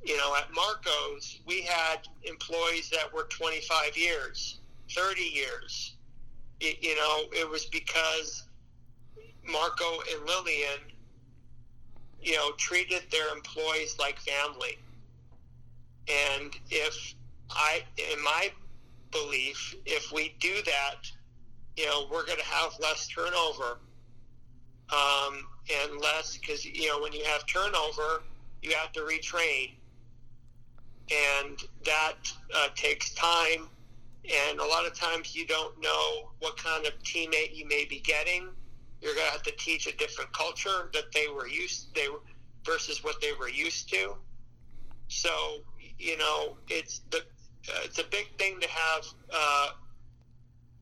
you 0.03 0.17
know, 0.17 0.35
at 0.35 0.53
Marco's, 0.53 1.39
we 1.45 1.61
had 1.61 1.99
employees 2.23 2.89
that 2.89 3.11
were 3.13 3.23
25 3.23 3.97
years, 3.97 4.59
30 4.91 5.21
years. 5.21 5.95
It, 6.59 6.83
you 6.83 6.95
know, 6.95 7.23
it 7.31 7.49
was 7.49 7.65
because 7.65 8.43
Marco 9.49 9.99
and 10.11 10.25
Lillian, 10.27 10.79
you 12.21 12.35
know, 12.35 12.51
treated 12.57 13.03
their 13.11 13.33
employees 13.33 13.97
like 13.97 14.19
family. 14.19 14.77
And 16.09 16.53
if 16.69 17.15
I, 17.49 17.83
in 17.97 18.21
my 18.23 18.51
belief, 19.11 19.75
if 19.85 20.11
we 20.11 20.35
do 20.39 20.53
that, 20.65 21.09
you 21.77 21.85
know, 21.85 22.07
we're 22.11 22.25
going 22.25 22.39
to 22.39 22.45
have 22.45 22.73
less 22.81 23.07
turnover 23.07 23.79
um, 24.91 25.47
and 25.73 25.99
less 26.01 26.37
because, 26.37 26.65
you 26.65 26.89
know, 26.89 27.01
when 27.01 27.13
you 27.13 27.23
have 27.23 27.45
turnover, 27.47 28.23
you 28.61 28.71
have 28.71 28.91
to 28.93 29.01
retrain 29.01 29.71
and 31.13 31.59
that 31.85 32.15
uh, 32.55 32.67
takes 32.75 33.13
time. 33.13 33.67
And 34.23 34.59
a 34.59 34.65
lot 34.65 34.85
of 34.85 34.97
times 34.97 35.35
you 35.35 35.45
don't 35.45 35.79
know 35.81 36.31
what 36.39 36.55
kind 36.57 36.85
of 36.85 36.93
teammate 37.03 37.55
you 37.55 37.67
may 37.67 37.85
be 37.85 37.99
getting 37.99 38.47
You're 39.01 39.13
going 39.15 39.27
to 39.27 39.31
have 39.33 39.43
to 39.43 39.51
teach 39.57 39.85
a 39.85 39.95
different 39.97 40.31
culture 40.31 40.89
that 40.93 41.11
they 41.13 41.27
were 41.27 41.47
used 41.47 41.93
they 41.93 42.07
versus 42.65 43.03
what 43.03 43.19
they 43.19 43.33
were 43.33 43.49
used 43.49 43.89
to. 43.89 44.15
So 45.09 45.29
you 45.99 46.17
know, 46.17 46.57
it's 46.69 47.01
the 47.11 47.17
uh, 47.17 47.79
it's 47.83 47.99
a 47.99 48.03
big 48.03 48.27
thing 48.37 48.59
to 48.59 48.67
have 48.69 49.05
uh, 49.33 49.69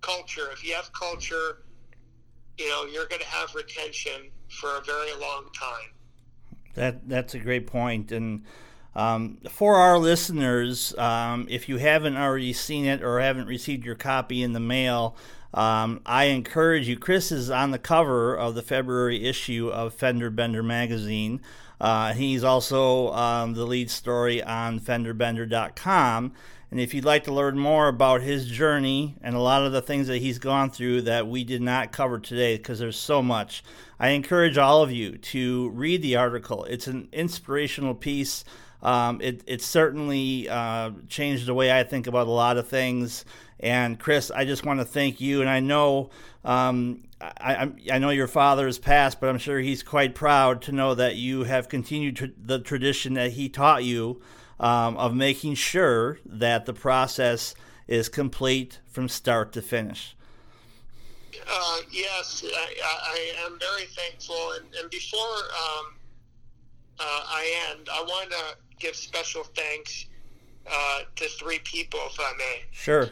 culture. 0.01 0.49
If 0.51 0.65
you 0.65 0.73
have 0.73 0.91
culture, 0.93 1.63
you 2.57 2.67
know 2.69 2.85
you're 2.85 3.07
going 3.07 3.21
to 3.21 3.27
have 3.27 3.53
retention 3.55 4.31
for 4.49 4.77
a 4.77 4.81
very 4.81 5.13
long 5.19 5.49
time. 5.59 5.91
That 6.75 7.07
that's 7.07 7.33
a 7.33 7.39
great 7.39 7.67
point, 7.67 8.11
and 8.11 8.43
um, 8.95 9.37
for 9.49 9.75
our 9.75 9.97
listeners, 9.97 10.97
um, 10.97 11.47
if 11.49 11.69
you 11.69 11.77
haven't 11.77 12.17
already 12.17 12.53
seen 12.53 12.85
it 12.85 13.01
or 13.01 13.19
haven't 13.19 13.47
received 13.47 13.85
your 13.85 13.95
copy 13.95 14.43
in 14.43 14.53
the 14.53 14.59
mail, 14.59 15.15
um, 15.53 16.01
I 16.05 16.25
encourage 16.25 16.87
you. 16.87 16.97
Chris 16.97 17.31
is 17.31 17.49
on 17.49 17.71
the 17.71 17.79
cover 17.79 18.35
of 18.35 18.55
the 18.55 18.61
February 18.61 19.25
issue 19.25 19.69
of 19.69 19.93
Fender 19.93 20.29
Bender 20.29 20.63
magazine. 20.63 21.41
Uh, 21.79 22.13
he's 22.13 22.43
also 22.43 23.11
um, 23.13 23.53
the 23.53 23.65
lead 23.65 23.89
story 23.89 24.43
on 24.43 24.79
FenderBender.com. 24.79 26.33
And 26.69 26.79
if 26.79 26.93
you'd 26.93 27.03
like 27.03 27.25
to 27.25 27.33
learn 27.33 27.57
more 27.59 27.89
about 27.89 28.21
his 28.21 28.47
journey 28.47 29.17
and 29.21 29.35
a 29.35 29.39
lot 29.39 29.63
of 29.63 29.73
the 29.73 29.81
things 29.81 30.07
that 30.07 30.19
he's 30.19 30.39
gone 30.39 30.69
through 30.69 31.01
that 31.01 31.27
we 31.27 31.43
did 31.43 31.61
not 31.61 31.91
cover 31.91 32.17
today, 32.17 32.55
because 32.55 32.79
there's 32.79 32.97
so 32.97 33.21
much, 33.21 33.61
I 33.99 34.09
encourage 34.09 34.57
all 34.57 34.81
of 34.81 34.91
you 34.91 35.17
to 35.17 35.69
read 35.71 36.01
the 36.01 36.15
article. 36.15 36.63
It's 36.65 36.87
an 36.87 37.09
inspirational 37.11 37.93
piece. 37.93 38.45
Um, 38.81 39.21
it, 39.21 39.43
it 39.45 39.61
certainly 39.61 40.49
uh, 40.49 40.91
changed 41.07 41.45
the 41.45 41.53
way 41.53 41.71
I 41.71 41.83
think 41.83 42.07
about 42.07 42.27
a 42.27 42.31
lot 42.31 42.57
of 42.57 42.67
things. 42.67 43.25
And 43.59 43.99
Chris, 43.99 44.31
I 44.31 44.45
just 44.45 44.65
want 44.65 44.79
to 44.79 44.85
thank 44.85 45.21
you. 45.21 45.41
And 45.41 45.49
I 45.49 45.59
know 45.59 46.09
um, 46.43 47.03
I, 47.21 47.71
I, 47.91 47.99
know 47.99 48.09
your 48.09 48.27
father 48.27 48.65
has 48.65 48.79
passed, 48.79 49.19
but 49.19 49.29
I'm 49.29 49.37
sure 49.37 49.59
he's 49.59 49.83
quite 49.83 50.15
proud 50.15 50.61
to 50.63 50.71
know 50.71 50.95
that 50.95 51.15
you 51.15 51.43
have 51.43 51.69
continued 51.69 52.33
the 52.37 52.59
tradition 52.59 53.13
that 53.13 53.33
he 53.33 53.47
taught 53.47 53.83
you 53.83 54.21
um, 54.59 54.97
of 54.97 55.13
making 55.13 55.55
sure 55.55 56.19
that 56.25 56.65
the 56.65 56.73
process 56.73 57.53
is 57.87 58.09
complete 58.09 58.79
from 58.87 59.07
start 59.07 59.51
to 59.53 59.61
finish. 59.61 60.15
Uh, 61.47 61.77
yes, 61.91 62.43
I, 62.45 62.73
I, 62.83 63.45
am 63.45 63.59
very 63.59 63.85
thankful. 63.85 64.53
And, 64.53 64.65
and 64.79 64.89
before 64.89 65.19
um, 65.19 65.85
uh, 66.99 67.03
I 67.27 67.69
end, 67.71 67.89
I 67.91 68.01
want 68.01 68.31
to 68.31 68.57
give 68.81 68.95
special 68.95 69.43
thanks 69.43 70.05
uh, 70.71 70.99
to 71.15 71.25
three 71.39 71.59
people, 71.59 71.99
if 72.07 72.19
I 72.19 72.33
may. 72.37 72.63
Sure. 72.71 73.09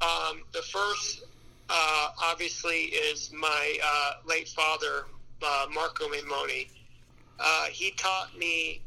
Um, 0.00 0.42
the 0.52 0.62
first, 0.62 1.24
uh, 1.68 2.08
obviously, 2.22 2.84
is 3.10 3.32
my 3.32 3.78
uh, 3.84 4.12
late 4.26 4.48
father, 4.48 5.06
uh, 5.42 5.66
Marco 5.72 6.08
Maimone. 6.08 6.68
he 7.70 7.90
taught 7.92 8.36
me 8.38 8.82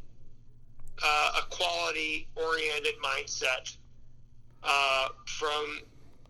uh, 1.03 1.31
a 1.39 1.41
quality 1.49 2.27
oriented 2.35 2.95
mindset 3.03 3.75
uh, 4.63 5.09
from 5.25 5.79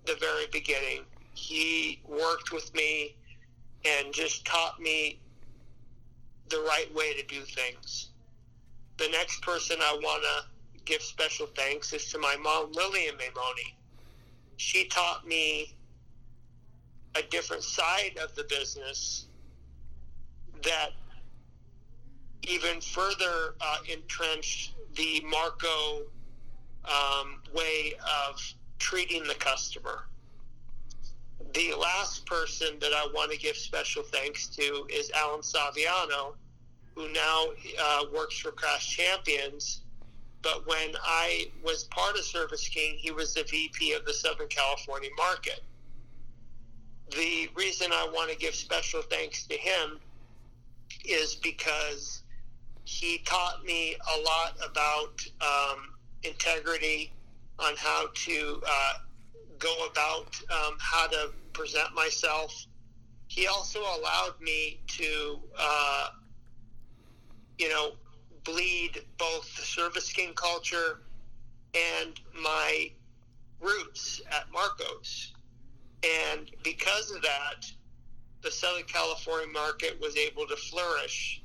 the 0.05 0.15
very 0.15 0.45
beginning. 0.51 1.01
He 1.33 2.01
worked 2.07 2.51
with 2.51 2.73
me 2.73 3.15
and 3.85 4.13
just 4.13 4.45
taught 4.45 4.79
me 4.79 5.19
the 6.49 6.59
right 6.59 6.93
way 6.93 7.13
to 7.13 7.25
do 7.25 7.41
things. 7.41 8.08
The 8.99 9.07
next 9.07 9.41
person 9.41 9.77
I 9.81 9.97
want 10.03 10.23
to 10.23 10.81
give 10.83 11.01
special 11.01 11.47
thanks 11.55 11.93
is 11.93 12.11
to 12.11 12.19
my 12.19 12.35
mom, 12.35 12.73
Lillian 12.73 13.15
Maimone. 13.15 13.73
She 14.57 14.87
taught 14.89 15.25
me 15.25 15.73
a 17.15 17.21
different 17.21 17.63
side 17.63 18.19
of 18.21 18.35
the 18.35 18.43
business 18.43 19.27
that 20.63 20.89
even 22.43 22.81
further 22.81 23.55
uh, 23.61 23.77
entrenched 23.89 24.73
the 24.95 25.23
Marco 25.29 26.03
um, 26.83 27.41
way 27.53 27.93
of 28.29 28.41
treating 28.79 29.23
the 29.23 29.35
customer. 29.35 30.07
The 31.53 31.73
last 31.73 32.25
person 32.25 32.77
that 32.81 32.91
I 32.93 33.07
want 33.13 33.31
to 33.31 33.37
give 33.37 33.55
special 33.55 34.03
thanks 34.03 34.47
to 34.47 34.85
is 34.89 35.09
Alan 35.11 35.41
Saviano, 35.41 36.33
who 36.95 37.11
now 37.13 37.45
uh, 37.81 38.05
works 38.13 38.39
for 38.39 38.51
Crash 38.51 38.95
Champions. 38.95 39.81
But 40.41 40.65
when 40.67 40.95
I 41.03 41.51
was 41.63 41.83
part 41.85 42.15
of 42.15 42.23
Service 42.23 42.67
King, 42.67 42.95
he 42.97 43.11
was 43.11 43.33
the 43.33 43.43
VP 43.43 43.93
of 43.93 44.05
the 44.05 44.13
Southern 44.13 44.47
California 44.47 45.09
market. 45.17 45.61
The 47.11 47.49
reason 47.55 47.91
I 47.91 48.09
want 48.13 48.31
to 48.31 48.37
give 48.37 48.55
special 48.55 49.01
thanks 49.01 49.45
to 49.47 49.55
him 49.55 49.99
is 51.03 51.35
because 51.35 52.23
he 52.85 53.19
taught 53.25 53.63
me 53.65 53.95
a 53.95 54.21
lot 54.21 54.55
about 54.63 55.21
um, 55.41 55.93
integrity, 56.23 57.11
on 57.59 57.73
how 57.77 58.07
to 58.13 58.61
uh, 58.65 58.93
go 59.57 59.87
about 59.91 60.35
um, 60.49 60.77
how 60.79 61.07
to 61.07 61.31
present 61.53 61.93
myself. 61.93 62.65
He 63.27 63.47
also 63.47 63.79
allowed 63.79 64.35
me 64.41 64.79
to, 64.87 65.39
uh, 65.57 66.07
you 67.59 67.69
know, 67.69 67.91
bleed 68.43 69.03
both 69.17 69.55
the 69.55 69.61
Service 69.61 70.11
King 70.11 70.33
culture 70.33 71.01
and 71.75 72.19
my 72.41 72.89
roots 73.61 74.21
at 74.31 74.51
Marcos. 74.51 75.33
And 76.03 76.49
because 76.63 77.11
of 77.11 77.21
that, 77.21 77.65
the 78.41 78.49
Southern 78.49 78.85
California 78.85 79.47
market 79.53 79.99
was 80.01 80.15
able 80.15 80.47
to 80.47 80.55
flourish 80.55 81.41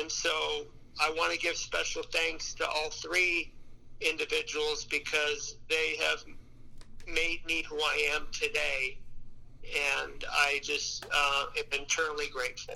and 0.00 0.10
so 0.10 0.66
I 1.00 1.10
want 1.16 1.32
to 1.32 1.38
give 1.38 1.56
special 1.56 2.02
thanks 2.12 2.54
to 2.54 2.68
all 2.68 2.90
three 2.90 3.52
individuals 4.00 4.84
because 4.84 5.56
they 5.68 5.96
have 5.96 6.24
made 7.06 7.44
me 7.46 7.62
who 7.68 7.76
I 7.80 8.12
am 8.14 8.26
today. 8.32 8.98
And 10.02 10.24
I 10.30 10.60
just 10.62 11.06
uh, 11.12 11.46
am 11.56 11.64
eternally 11.80 12.26
grateful. 12.28 12.74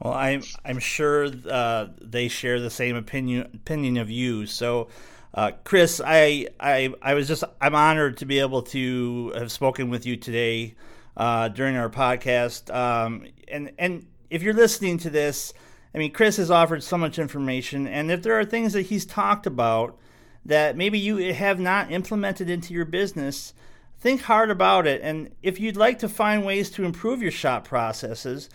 Well, 0.00 0.14
I'm 0.14 0.42
I'm 0.64 0.78
sure 0.78 1.28
uh, 1.50 1.88
they 2.00 2.28
share 2.28 2.60
the 2.60 2.70
same 2.70 2.96
opinion 2.96 3.50
opinion 3.54 3.96
of 3.96 4.10
you. 4.10 4.46
So, 4.46 4.88
uh, 5.34 5.52
Chris, 5.64 6.00
I, 6.04 6.48
I 6.60 6.94
I 7.02 7.14
was 7.14 7.26
just 7.26 7.44
I'm 7.60 7.74
honored 7.74 8.18
to 8.18 8.26
be 8.26 8.38
able 8.38 8.62
to 8.62 9.32
have 9.36 9.50
spoken 9.50 9.90
with 9.90 10.06
you 10.06 10.16
today 10.16 10.74
uh, 11.16 11.48
during 11.48 11.76
our 11.76 11.90
podcast. 11.90 12.72
Um, 12.74 13.26
and 13.48 13.72
and 13.78 14.06
if 14.30 14.42
you're 14.42 14.54
listening 14.54 14.98
to 14.98 15.10
this, 15.10 15.52
I 15.94 15.98
mean, 15.98 16.12
Chris 16.12 16.36
has 16.36 16.50
offered 16.50 16.82
so 16.82 16.96
much 16.96 17.18
information, 17.18 17.88
and 17.88 18.10
if 18.10 18.22
there 18.22 18.38
are 18.38 18.44
things 18.44 18.74
that 18.74 18.82
he's 18.82 19.04
talked 19.04 19.46
about 19.46 19.98
that 20.44 20.76
maybe 20.76 20.98
you 20.98 21.34
have 21.34 21.58
not 21.58 21.90
implemented 21.90 22.48
into 22.48 22.72
your 22.72 22.84
business, 22.84 23.52
think 23.98 24.22
hard 24.22 24.50
about 24.50 24.86
it. 24.86 25.00
And 25.02 25.34
if 25.42 25.58
you'd 25.60 25.76
like 25.76 25.98
to 25.98 26.08
find 26.08 26.44
ways 26.46 26.70
to 26.70 26.84
improve 26.84 27.20
your 27.20 27.32
shop 27.32 27.66
processes, 27.66 28.48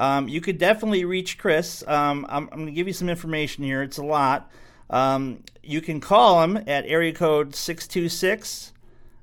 um, 0.00 0.28
you 0.28 0.40
could 0.40 0.56
definitely 0.56 1.04
reach 1.04 1.36
Chris. 1.36 1.84
Um, 1.86 2.24
I'm, 2.30 2.48
I'm 2.50 2.60
going 2.60 2.66
to 2.66 2.72
give 2.72 2.86
you 2.86 2.94
some 2.94 3.10
information 3.10 3.64
here. 3.64 3.82
It's 3.82 3.98
a 3.98 4.02
lot. 4.02 4.50
Um, 4.88 5.44
you 5.62 5.82
can 5.82 6.00
call 6.00 6.42
him 6.42 6.56
at 6.56 6.86
area 6.86 7.12
code 7.12 7.54
626 7.54 8.72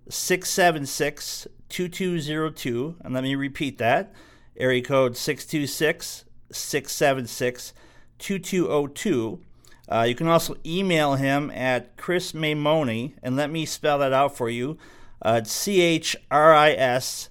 676 0.07 1.47
2202. 1.67 2.95
And 3.03 3.13
let 3.15 3.23
me 3.23 3.33
repeat 3.33 3.79
that 3.79 4.13
area 4.55 4.83
code 4.83 5.17
626 5.17 6.25
676 6.51 7.73
2202. 8.19 9.39
Uh, 9.91 10.05
you 10.07 10.13
can 10.13 10.27
also 10.27 10.57
email 10.63 11.15
him 11.15 11.49
at 11.55 11.97
Chris 11.97 12.33
Maimone, 12.33 13.13
and 13.23 13.35
let 13.35 13.49
me 13.49 13.65
spell 13.65 13.97
that 13.97 14.13
out 14.13 14.37
for 14.37 14.47
you. 14.47 14.77
Uh, 15.23 15.43
C 15.43 15.81
H 15.81 16.15
R 16.29 16.53
I 16.53 16.69
S 16.73 17.29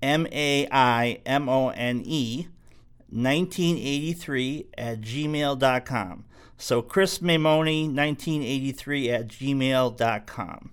M 0.00 0.28
A 0.30 0.68
I 0.70 1.18
M 1.26 1.48
O 1.48 1.70
N 1.70 2.02
E 2.04 2.46
1983 3.10 4.66
at 4.76 5.00
gmail.com. 5.00 6.24
So 6.58 6.82
Chris 6.82 7.18
Maimone 7.18 7.94
1983 7.94 9.10
at 9.10 9.28
gmail.com. 9.28 10.70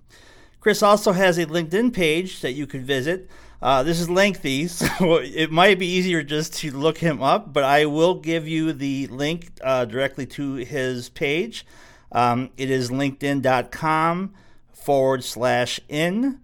Chris 0.60 0.82
also 0.82 1.12
has 1.12 1.36
a 1.36 1.46
LinkedIn 1.46 1.92
page 1.92 2.40
that 2.40 2.52
you 2.52 2.66
could 2.66 2.86
visit. 2.86 3.28
Uh, 3.60 3.82
this 3.82 4.00
is 4.00 4.10
lengthy, 4.10 4.66
so 4.68 5.16
it 5.16 5.50
might 5.50 5.78
be 5.78 5.86
easier 5.86 6.22
just 6.22 6.54
to 6.54 6.70
look 6.70 6.98
him 6.98 7.22
up, 7.22 7.52
but 7.52 7.64
I 7.64 7.86
will 7.86 8.14
give 8.14 8.48
you 8.48 8.72
the 8.72 9.06
link 9.08 9.50
uh, 9.62 9.84
directly 9.84 10.26
to 10.26 10.54
his 10.54 11.08
page. 11.10 11.66
Um, 12.12 12.50
it 12.56 12.70
is 12.70 12.90
linkedin.com 12.90 14.34
forward 14.72 15.24
slash 15.24 15.80
in 15.88 16.40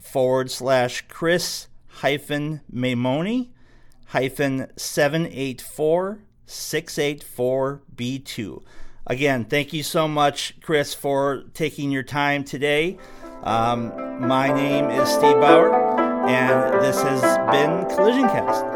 forward 0.00 0.50
slash 0.50 1.04
Chris 1.08 1.68
hyphen 1.88 2.60
Maimone 2.72 3.48
hyphen 4.06 4.68
784 4.76 6.20
684 6.46 7.82
B2. 7.94 8.62
Again, 9.06 9.44
thank 9.44 9.72
you 9.72 9.82
so 9.82 10.08
much, 10.08 10.54
Chris, 10.60 10.94
for 10.94 11.44
taking 11.54 11.90
your 11.90 12.02
time 12.02 12.44
today. 12.44 12.98
Um, 13.42 14.26
my 14.26 14.52
name 14.52 14.90
is 14.90 15.08
Steve 15.08 15.40
Bauer 15.40 15.96
and 16.28 16.82
this 16.82 17.00
has 17.02 17.22
been 17.52 17.88
Collision 17.96 18.28
Cast. 18.28 18.75